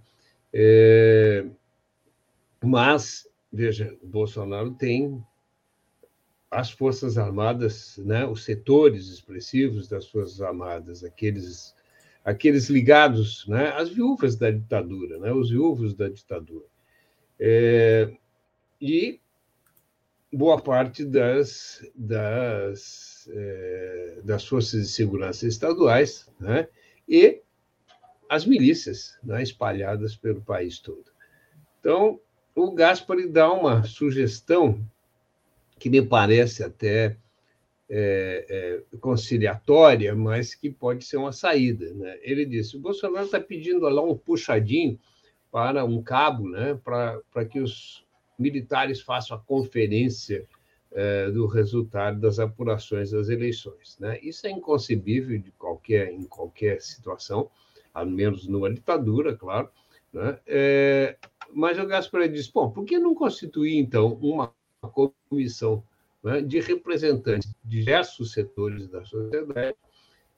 [0.53, 1.47] É,
[2.62, 5.23] mas, veja, Bolsonaro tem
[6.53, 11.75] as Forças Armadas, né, os setores expressivos das Forças Armadas, aqueles,
[12.23, 16.66] aqueles ligados né, às viúvas da ditadura, né, os viúvos da ditadura.
[17.41, 18.14] É,
[18.79, 19.18] e
[20.31, 26.68] boa parte das, das, é, das forças de segurança estaduais, né,
[27.09, 27.41] e
[28.29, 31.05] as milícias né, espalhadas pelo país todo.
[31.81, 32.21] Então,
[32.55, 34.81] o Gaspari dá uma sugestão
[35.79, 37.17] que me parece até
[37.91, 38.47] é,
[38.91, 41.93] é, conciliatória, mas que pode ser uma saída.
[41.93, 42.19] Né?
[42.23, 44.99] Ele disse: o Bolsonaro está pedindo lá um puxadinho
[45.51, 48.03] para um cabo, né, para que os
[48.39, 50.47] militares façam a conferência
[51.32, 53.97] do resultado das apurações das eleições.
[53.99, 54.18] Né?
[54.22, 57.51] Isso é inconcebível de qualquer, em qualquer situação,
[57.95, 59.70] ao menos numa ditadura, claro.
[60.12, 60.38] Né?
[60.47, 61.16] É,
[61.53, 64.53] mas o Gaspar disse: bom, por que não constituir, então, uma
[65.28, 65.82] comissão
[66.22, 69.76] né, de representantes de diversos setores da sociedade,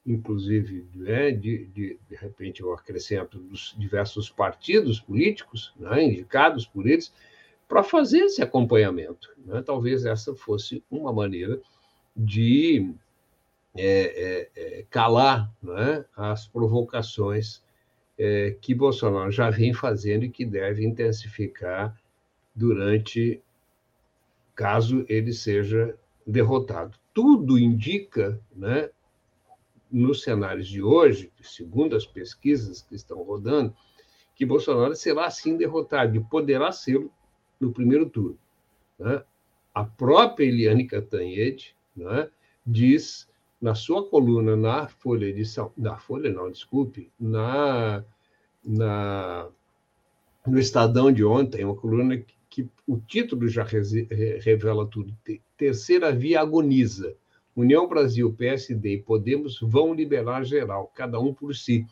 [0.06, 6.86] inclusive, né, de, de, de repente, eu acrescento, dos diversos partidos políticos, né, indicados por
[6.86, 7.12] eles,
[7.74, 9.34] para fazer esse acompanhamento.
[9.44, 9.60] Né?
[9.60, 11.60] Talvez essa fosse uma maneira
[12.16, 12.94] de
[13.76, 17.64] é, é, é, calar né, as provocações
[18.16, 22.00] é, que Bolsonaro já vem fazendo e que deve intensificar
[22.54, 23.42] durante
[24.54, 26.96] caso ele seja derrotado.
[27.12, 28.88] Tudo indica, né,
[29.90, 33.74] nos cenários de hoje, segundo as pesquisas que estão rodando,
[34.36, 37.04] que Bolsonaro será sim derrotado e poderá ser
[37.60, 38.38] no primeiro turno.
[38.98, 39.22] Né?
[39.74, 42.28] A própria Eliane Cantanhede né,
[42.66, 43.28] diz
[43.60, 48.04] na sua coluna na Folha de São, na Folha não, desculpe, na,
[48.64, 49.48] na
[50.46, 55.16] no Estadão de ontem, uma coluna que, que o título já revela tudo.
[55.56, 57.16] Terceira via agoniza.
[57.56, 61.86] União Brasil, PSD e Podemos vão liberar geral, cada um por si.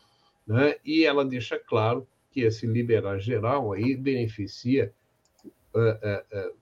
[0.47, 0.75] Né?
[0.85, 4.93] E ela deixa claro que esse liberar geral aí beneficia
[5.75, 6.57] uh, uh,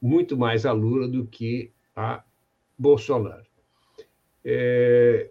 [0.00, 2.22] muito mais a Lula do que a
[2.78, 3.46] Bolsonaro.
[4.44, 5.30] É,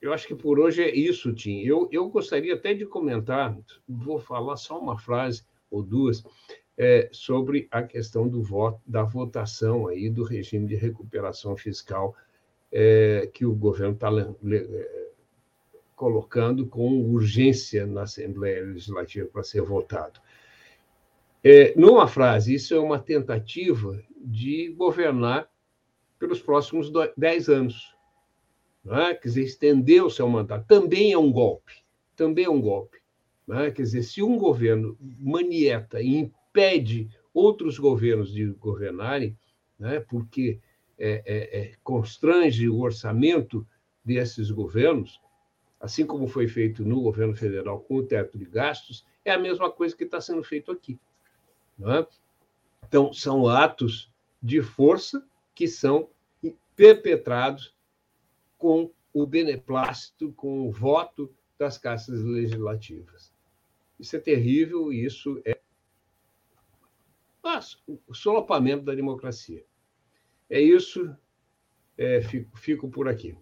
[0.00, 1.60] eu acho que por hoje é isso, Tim.
[1.60, 3.56] Eu, eu gostaria até de comentar,
[3.88, 6.24] vou falar só uma frase ou duas,
[6.76, 12.14] é, sobre a questão do voto, da votação aí do regime de recuperação fiscal
[12.70, 14.08] é, que o governo está
[15.96, 20.20] colocando com urgência na Assembleia Legislativa para ser votado.
[21.50, 25.50] É, numa frase, isso é uma tentativa de governar
[26.18, 27.96] pelos próximos dez anos.
[28.86, 29.14] É?
[29.14, 30.66] Quer dizer, estender o seu mandato.
[30.66, 31.72] Também é um golpe.
[32.14, 32.98] Também é um golpe.
[33.48, 33.70] É?
[33.70, 39.34] Quer dizer, se um governo manieta e impede outros governos de governarem,
[39.78, 40.00] né?
[40.00, 40.60] porque
[40.98, 43.66] é, é, é, constrange o orçamento
[44.04, 45.18] desses governos,
[45.80, 49.72] assim como foi feito no governo federal com o teto de gastos, é a mesma
[49.72, 51.00] coisa que está sendo feito aqui.
[51.80, 52.06] É?
[52.86, 54.10] Então, são atos
[54.42, 55.24] de força
[55.54, 56.08] que são
[56.74, 57.74] perpetrados
[58.56, 63.32] com o beneplácito, com o voto das casas legislativas.
[63.98, 65.58] Isso é terrível e isso é
[68.06, 69.64] o solapamento da democracia.
[70.50, 71.16] É isso,
[71.96, 73.36] é, fico, fico por aqui.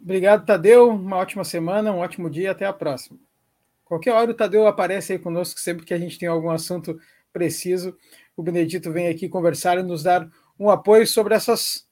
[0.00, 0.90] Obrigado, Tadeu.
[0.90, 2.52] Uma ótima semana, um ótimo dia.
[2.52, 3.18] Até a próxima.
[3.86, 6.98] Qualquer hora o Tadeu aparece aí conosco, sempre que a gente tem algum assunto
[7.32, 7.96] preciso.
[8.36, 10.28] O Benedito vem aqui conversar e nos dar
[10.58, 11.86] um apoio sobre essas,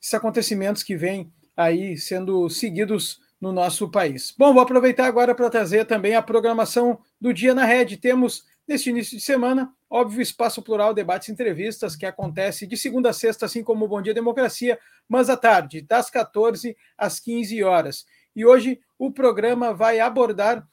[0.00, 4.32] esses acontecimentos que vêm aí sendo seguidos no nosso país.
[4.38, 7.96] Bom, vou aproveitar agora para trazer também a programação do Dia na Rede.
[7.96, 13.10] Temos, neste início de semana, óbvio, espaço plural, debates e entrevistas, que acontece de segunda
[13.10, 14.78] a sexta, assim como o Bom Dia Democracia,
[15.08, 18.06] mas à tarde, das 14 às 15 horas.
[18.36, 20.64] E hoje o programa vai abordar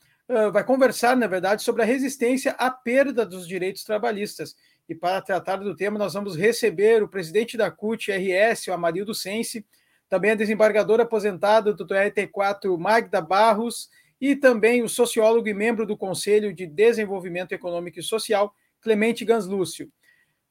[0.52, 4.56] vai conversar, na verdade, sobre a resistência à perda dos direitos trabalhistas.
[4.88, 9.66] E para tratar do tema, nós vamos receber o presidente da CUT-RS, o Amarildo Sense,
[10.08, 15.96] também a desembargadora aposentada do TRT4, Magda Barros, e também o sociólogo e membro do
[15.96, 19.92] Conselho de Desenvolvimento Econômico e Social, Clemente Ganslúcio.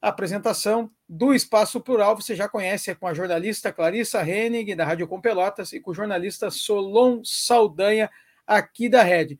[0.01, 4.85] A apresentação do Espaço Plural você já conhece, é com a jornalista Clarissa Henning, da
[4.85, 8.09] Rádio Com Pelotas, e com o jornalista Solon Saldanha,
[8.47, 9.39] aqui da Rede.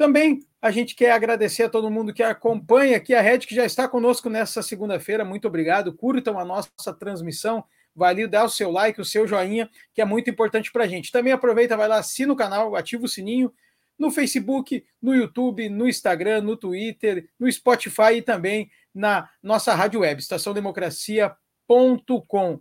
[0.00, 3.66] Também a gente quer agradecer a todo mundo que acompanha aqui a Red, que já
[3.66, 5.26] está conosco nessa segunda-feira.
[5.26, 5.92] Muito obrigado.
[5.92, 7.62] Curtam a nossa transmissão.
[8.00, 11.12] Ali dar o seu like, o seu joinha, que é muito importante para a gente.
[11.12, 13.52] Também aproveita, vai lá, assina o canal, ativa o sininho
[13.98, 20.00] no Facebook, no YouTube, no Instagram, no Twitter, no Spotify e também na nossa rádio
[20.00, 22.60] web, estaçãodemocracia.com.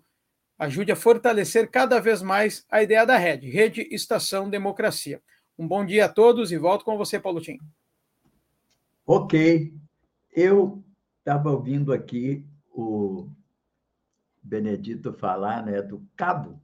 [0.58, 5.22] Ajude a fortalecer cada vez mais a ideia da rede, Rede Estação Democracia.
[5.60, 7.58] Um bom dia a todos e volto com você, Paulo Tim.
[9.06, 9.74] Ok.
[10.34, 10.82] Eu
[11.18, 13.28] estava ouvindo aqui o
[14.42, 16.62] Benedito falar né, do cabo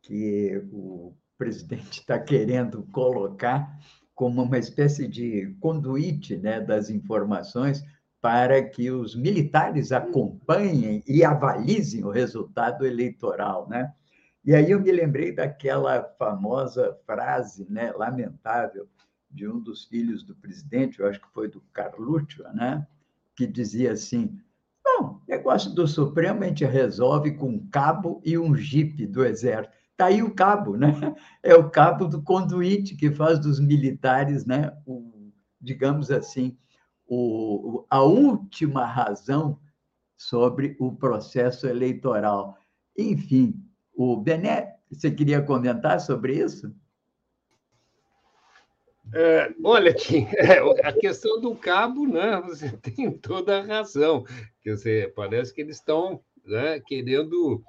[0.00, 3.78] que o presidente está querendo colocar
[4.14, 7.84] como uma espécie de conduíte né, das informações
[8.18, 13.92] para que os militares acompanhem e avalizem o resultado eleitoral, né?
[14.46, 18.88] E aí eu me lembrei daquela famosa frase, né, lamentável,
[19.28, 22.86] de um dos filhos do presidente, eu acho que foi do Carluccio, né,
[23.34, 24.40] que dizia assim:
[24.84, 29.74] Bom, negócio do Supremo a gente resolve com um cabo e um jipe do Exército.
[29.90, 30.92] Está aí o cabo, né?
[31.42, 34.70] É o cabo do conduíte que faz dos militares, né?
[34.86, 36.56] O, digamos assim,
[37.08, 39.58] o, a última razão
[40.16, 42.56] sobre o processo eleitoral.
[42.96, 43.65] Enfim,
[43.96, 46.72] o Bené, você queria comentar sobre isso?
[49.14, 54.24] É, olha, Tim, é, a questão do cabo, né, você tem toda a razão.
[54.62, 57.62] Quer dizer, parece que eles estão né, querendo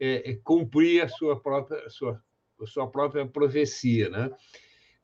[0.00, 2.20] é, é, cumprir a sua própria, sua,
[2.66, 4.08] sua própria profecia.
[4.08, 4.30] Né?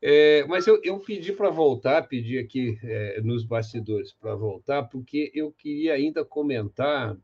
[0.01, 2.79] É, mas eu, eu pedi para voltar, pedi aqui
[3.23, 7.17] nos bastidores para voltar, porque eu queria ainda comentar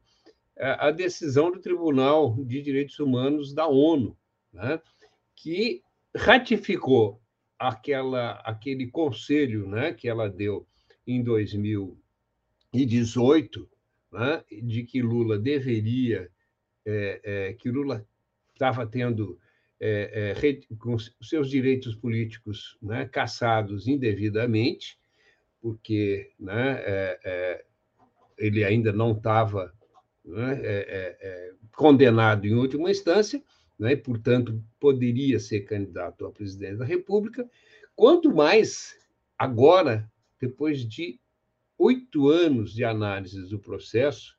[0.59, 4.17] a, a decisão do Tribunal de Direitos Humanos da ONU,
[4.53, 4.81] né,
[5.35, 5.83] que
[6.15, 7.21] ratificou
[7.59, 10.67] aquela, aquele conselho né, que ela deu
[11.07, 13.69] em 2018,
[14.13, 16.31] né, de que Lula deveria,
[16.85, 18.05] é, é, que Lula
[18.53, 19.39] estava tendo
[19.79, 24.99] é, é com seus direitos políticos né, caçados indevidamente,
[25.61, 27.65] porque né, é, é,
[28.39, 29.75] ele ainda não estava
[30.27, 33.43] né, condenado em última instância,
[33.79, 37.49] né, e, portanto, poderia ser candidato a presidente da República.
[37.95, 38.97] Quanto mais
[39.39, 40.11] agora,
[40.41, 41.21] depois de
[41.79, 44.37] oito anos de análise do processo,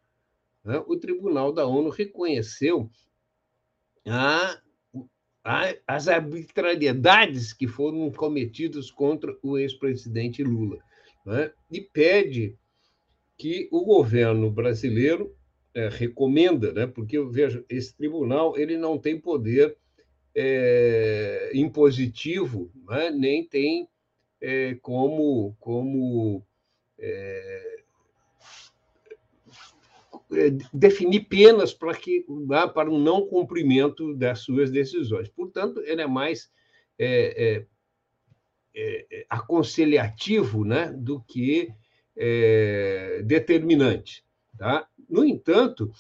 [0.64, 2.90] né, o Tribunal da ONU reconheceu
[4.06, 4.60] a,
[5.44, 10.80] a, as arbitrariedades que foram cometidas contra o ex-presidente Lula
[11.26, 12.58] né, e pede
[13.38, 15.37] que o governo brasileiro
[15.78, 16.88] é, recomenda, né?
[16.88, 19.78] porque eu vejo esse tribunal ele não tem poder
[20.36, 23.12] é, impositivo, né?
[23.12, 23.88] nem tem
[24.42, 26.44] é, como, como
[26.98, 27.84] é,
[30.32, 32.66] é, definir penas para que né?
[32.66, 35.30] para o não cumprimento das suas decisões.
[35.30, 36.52] Portanto, ele é mais
[36.98, 37.66] é,
[39.30, 40.92] aconselhativo né?
[40.92, 41.70] do que
[43.24, 44.26] determinante.
[44.58, 44.88] Tá?
[45.08, 45.92] No entanto,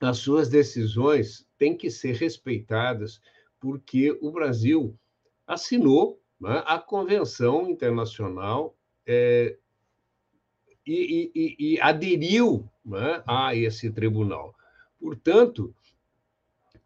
[0.00, 3.20] as suas decisões têm que ser respeitadas,
[3.60, 4.98] porque o Brasil
[5.46, 8.74] assinou né, a Convenção Internacional
[9.06, 9.58] é,
[10.86, 14.54] e, e, e, aderiu né, a esse tribunal.
[14.98, 15.74] Portanto,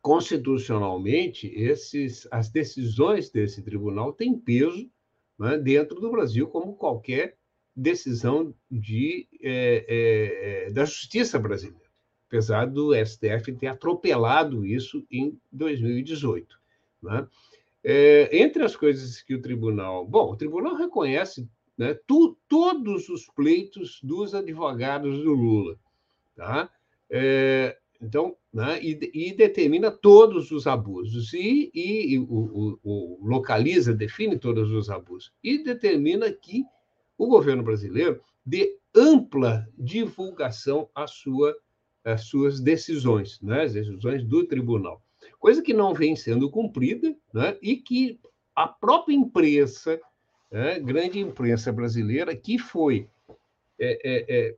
[0.02, 4.90] constitucionalmente, esses, as decisões desse tribunal têm peso
[5.38, 7.36] né, dentro do Brasil, como qualquer
[7.74, 11.88] decisão de, é, é, é da justiça brasileira,
[12.28, 16.58] apesar do STF ter atropelado isso em 2018.
[17.02, 17.26] Né?
[17.82, 20.06] É, entre as coisas que o tribunal.
[20.06, 25.78] Bom, o tribunal reconhece né, tu, todos os pleitos dos advogados do Lula.
[26.36, 26.70] Tá?
[27.10, 33.18] É, então, né, e, e, determina todos os abusos, e, e, e o, o, o,
[33.26, 36.64] localiza, define todos os abusos, e determina que
[37.16, 41.56] o governo brasileiro dê ampla divulgação às, sua,
[42.04, 43.62] às suas decisões, né?
[43.62, 45.02] as decisões do tribunal.
[45.38, 47.56] Coisa que não vem sendo cumprida né?
[47.60, 48.20] e que
[48.54, 50.00] a própria imprensa,
[50.50, 50.78] né?
[50.78, 53.08] grande imprensa brasileira, que foi
[53.78, 54.56] é, é, é,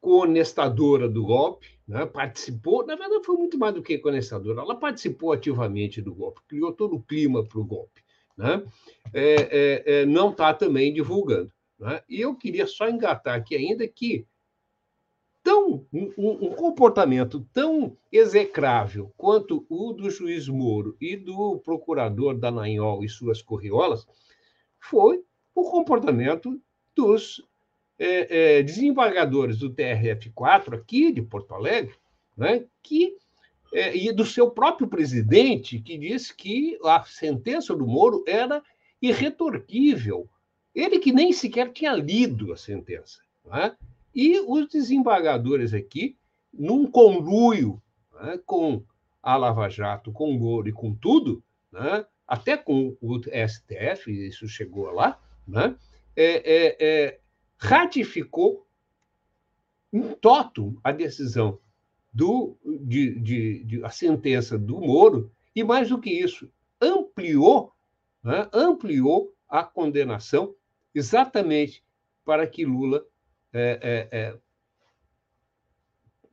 [0.00, 2.06] conestadora do golpe, né?
[2.06, 6.72] participou, na verdade foi muito mais do que conestadora, ela participou ativamente do golpe, criou
[6.72, 8.05] todo o clima para o golpe
[8.36, 8.62] né?
[9.12, 11.52] É, é, é, não está também divulgando.
[11.78, 12.02] Né?
[12.08, 14.26] E eu queria só engatar aqui ainda que
[15.42, 23.04] tão, um, um, comportamento tão execrável quanto o do juiz Moro e do procurador Dallagnol
[23.04, 24.06] e suas corriolas
[24.80, 25.22] foi
[25.54, 26.60] o comportamento
[26.96, 27.46] dos
[27.98, 31.94] é, é, desembargadores do TRF4 aqui de Porto Alegre,
[32.36, 33.16] né, que
[33.72, 38.62] é, e do seu próprio presidente, que disse que a sentença do Moro era
[39.00, 40.28] irretorquível.
[40.74, 43.20] Ele que nem sequer tinha lido a sentença.
[43.44, 43.76] Né?
[44.14, 46.16] E os desembargadores aqui,
[46.52, 47.82] num conluio
[48.14, 48.82] né, com
[49.22, 54.48] a Lava Jato, com o Moro e com tudo, né, até com o STF, isso
[54.48, 55.76] chegou lá, né,
[56.14, 57.20] é, é, é
[57.58, 58.66] ratificou
[59.92, 61.58] em toto a decisão
[62.16, 66.50] do, de, de, de, a sentença do Moro, e mais do que isso,
[66.80, 67.74] ampliou,
[68.24, 70.54] né, ampliou a condenação
[70.94, 71.84] exatamente
[72.24, 73.06] para que Lula
[73.52, 74.38] é, é, é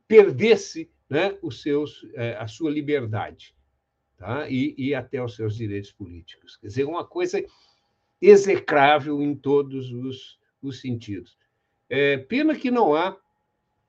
[0.08, 3.54] perdesse né, os seus, é, a sua liberdade
[4.16, 4.48] tá?
[4.48, 6.56] e, e até os seus direitos políticos.
[6.56, 7.44] Quer dizer, uma coisa
[8.22, 11.36] execrável em todos os, os sentidos.
[11.90, 13.18] É, pena que não há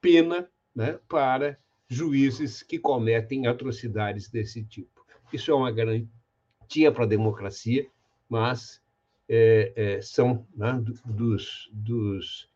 [0.01, 1.57] pena né, para
[1.87, 5.05] juízes que cometem atrocidades desse tipo.
[5.31, 7.87] Isso é uma garantia para a democracia,
[8.29, 8.81] mas
[9.27, 12.49] é, é, são né, dos, dos,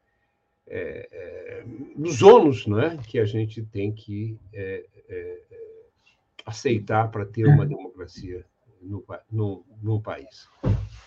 [0.67, 1.63] é, é
[1.95, 5.41] dos ônus né, que a gente tem que é, é,
[6.45, 8.45] aceitar para ter uma democracia
[8.81, 10.47] no, no, no país.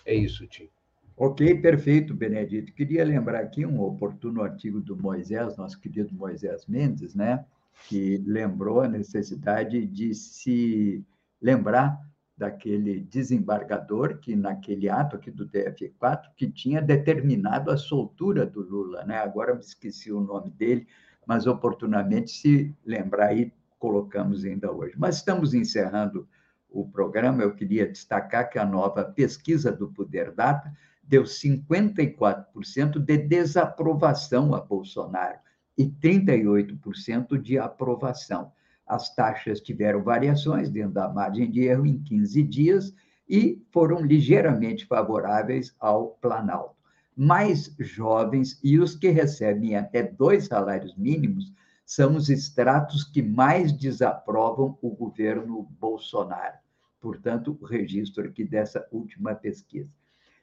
[0.05, 0.68] É isso, Tim.
[1.16, 2.73] Ok, perfeito, Benedito.
[2.73, 7.45] Queria lembrar aqui um oportuno artigo do Moisés, nosso querido Moisés Mendes, né,
[7.89, 11.05] que lembrou a necessidade de se
[11.41, 11.99] lembrar
[12.37, 19.05] daquele desembargador que, naquele ato aqui do TF4, que tinha determinado a soltura do Lula.
[19.05, 19.18] Né?
[19.18, 20.87] Agora me esqueci o nome dele,
[21.27, 24.95] mas oportunamente se lembrar aí, colocamos ainda hoje.
[24.97, 26.29] Mas estamos encerrando
[26.68, 27.43] o programa.
[27.43, 34.61] Eu queria destacar que a nova pesquisa do Poder Data deu 54% de desaprovação a
[34.61, 35.39] Bolsonaro
[35.83, 38.53] e 38% de aprovação.
[38.87, 42.95] As taxas tiveram variações dentro da margem de erro em 15 dias
[43.28, 46.76] e foram ligeiramente favoráveis ao Planalto.
[47.16, 51.53] Mais jovens e os que recebem até dois salários mínimos
[51.85, 56.59] são os estratos que mais desaprovam o governo Bolsonaro.
[57.01, 59.91] Portanto, o registro aqui dessa última pesquisa.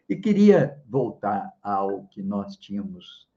[0.07, 3.28] E queria voltar ao que nós tínhamos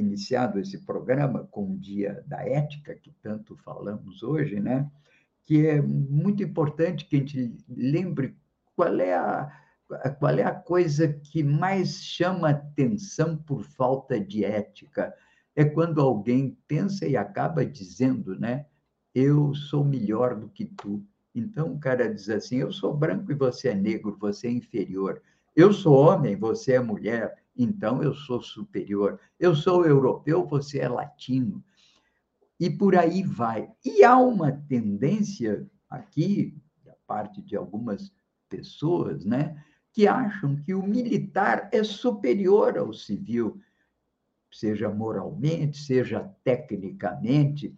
[0.00, 4.90] iniciado esse programa com o Dia da Ética, que tanto falamos hoje, né?
[5.46, 8.36] que é muito importante que a gente lembre
[8.74, 9.50] qual é a,
[10.18, 15.14] qual é a coisa que mais chama atenção por falta de ética.
[15.54, 18.66] É quando alguém pensa e acaba dizendo, né?
[19.14, 21.02] Eu sou melhor do que tu.
[21.34, 25.22] Então o cara diz assim: eu sou branco e você é negro, você é inferior.
[25.54, 29.18] Eu sou homem, você é mulher, então eu sou superior.
[29.38, 31.64] Eu sou europeu, você é latino.
[32.58, 33.70] E por aí vai.
[33.84, 38.12] E há uma tendência aqui, da parte de algumas
[38.48, 43.60] pessoas, né, que acham que o militar é superior ao civil,
[44.50, 47.74] seja moralmente, seja tecnicamente.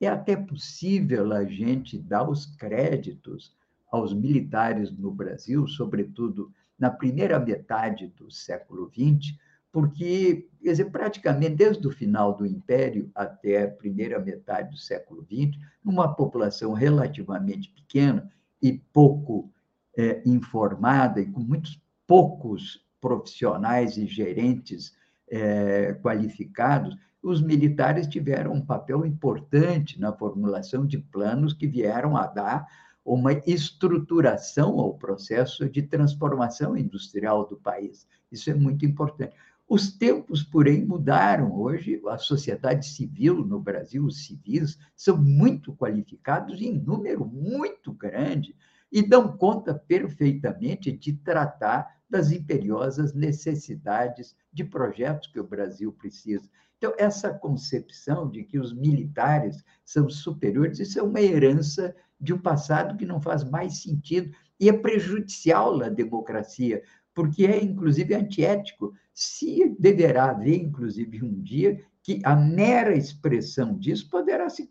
[0.00, 3.54] É até possível a gente dar os créditos
[3.90, 9.36] aos militares no Brasil, sobretudo na primeira metade do século XX,
[9.70, 15.24] porque, quer dizer, praticamente desde o final do Império até a primeira metade do século
[15.24, 18.28] XX, numa população relativamente pequena
[18.60, 19.48] e pouco
[19.96, 24.92] é, informada e com muitos poucos profissionais e gerentes
[25.30, 32.26] é, qualificados, os militares tiveram um papel importante na formulação de planos que vieram a
[32.26, 32.66] dar
[33.04, 38.06] uma estruturação ao processo de transformação industrial do país.
[38.30, 39.34] Isso é muito importante.
[39.68, 41.56] Os tempos, porém, mudaram.
[41.56, 48.56] Hoje, a sociedade civil no Brasil, os civis, são muito qualificados em número muito grande
[48.90, 56.50] e dão conta perfeitamente de tratar das imperiosas necessidades de projetos que o Brasil precisa.
[56.76, 62.38] Então, essa concepção de que os militares são superiores, isso é uma herança de um
[62.38, 66.82] passado que não faz mais sentido e é prejudicial à democracia,
[67.14, 68.92] porque é, inclusive, antiético.
[69.12, 74.70] Se deverá haver, inclusive, um dia que a mera expressão disso poderá se,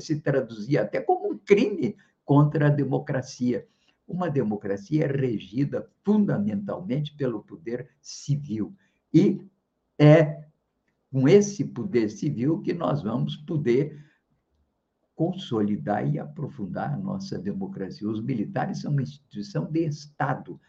[0.00, 3.66] se traduzir até como um crime contra a democracia.
[4.06, 8.74] Uma democracia é regida fundamentalmente pelo poder civil.
[9.12, 9.40] E
[9.98, 10.44] é
[11.10, 14.07] com esse poder civil que nós vamos poder
[15.18, 18.08] consolidar e aprofundar a nossa democracia.
[18.08, 20.60] Os militares são uma instituição de Estado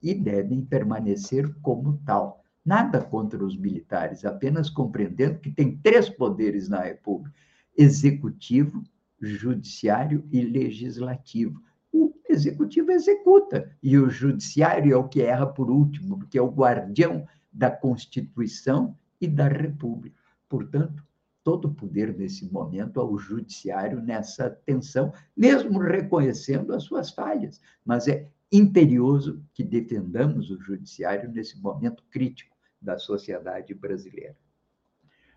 [0.00, 2.40] e devem permanecer como tal.
[2.64, 7.34] Nada contra os militares, apenas compreendendo que tem três poderes na República:
[7.76, 8.84] executivo,
[9.20, 11.60] judiciário e legislativo.
[11.92, 16.52] O executivo executa e o judiciário é o que erra por último, porque é o
[16.52, 20.16] guardião da Constituição e da República.
[20.48, 21.04] Portanto,
[21.46, 27.60] todo o poder nesse momento ao judiciário nessa tensão, mesmo reconhecendo as suas falhas.
[27.84, 34.34] Mas é imperioso que defendamos o judiciário nesse momento crítico da sociedade brasileira.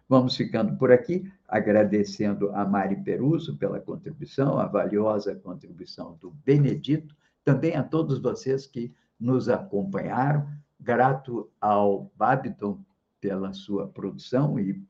[0.08, 7.16] Vamos ficando por aqui, agradecendo a Mari Peruso pela contribuição, a valiosa contribuição do Benedito,
[7.46, 10.50] também a todos vocês que nos acompanharam,
[10.80, 12.84] grato ao Babiton
[13.22, 14.89] pela sua produção e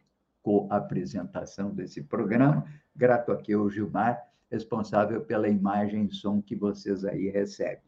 [0.49, 2.65] co-apresentação desse programa.
[2.95, 4.19] Grato aqui ao Gilmar,
[4.49, 7.83] responsável pela imagem e som que vocês aí recebem.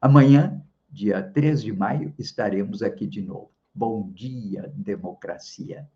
[0.00, 3.50] Amanhã, dia 3 de maio, estaremos aqui de novo.
[3.74, 5.88] Bom dia, democracia.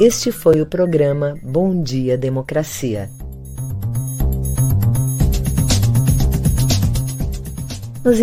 [0.00, 3.10] Este foi o programa Bom Dia Democracia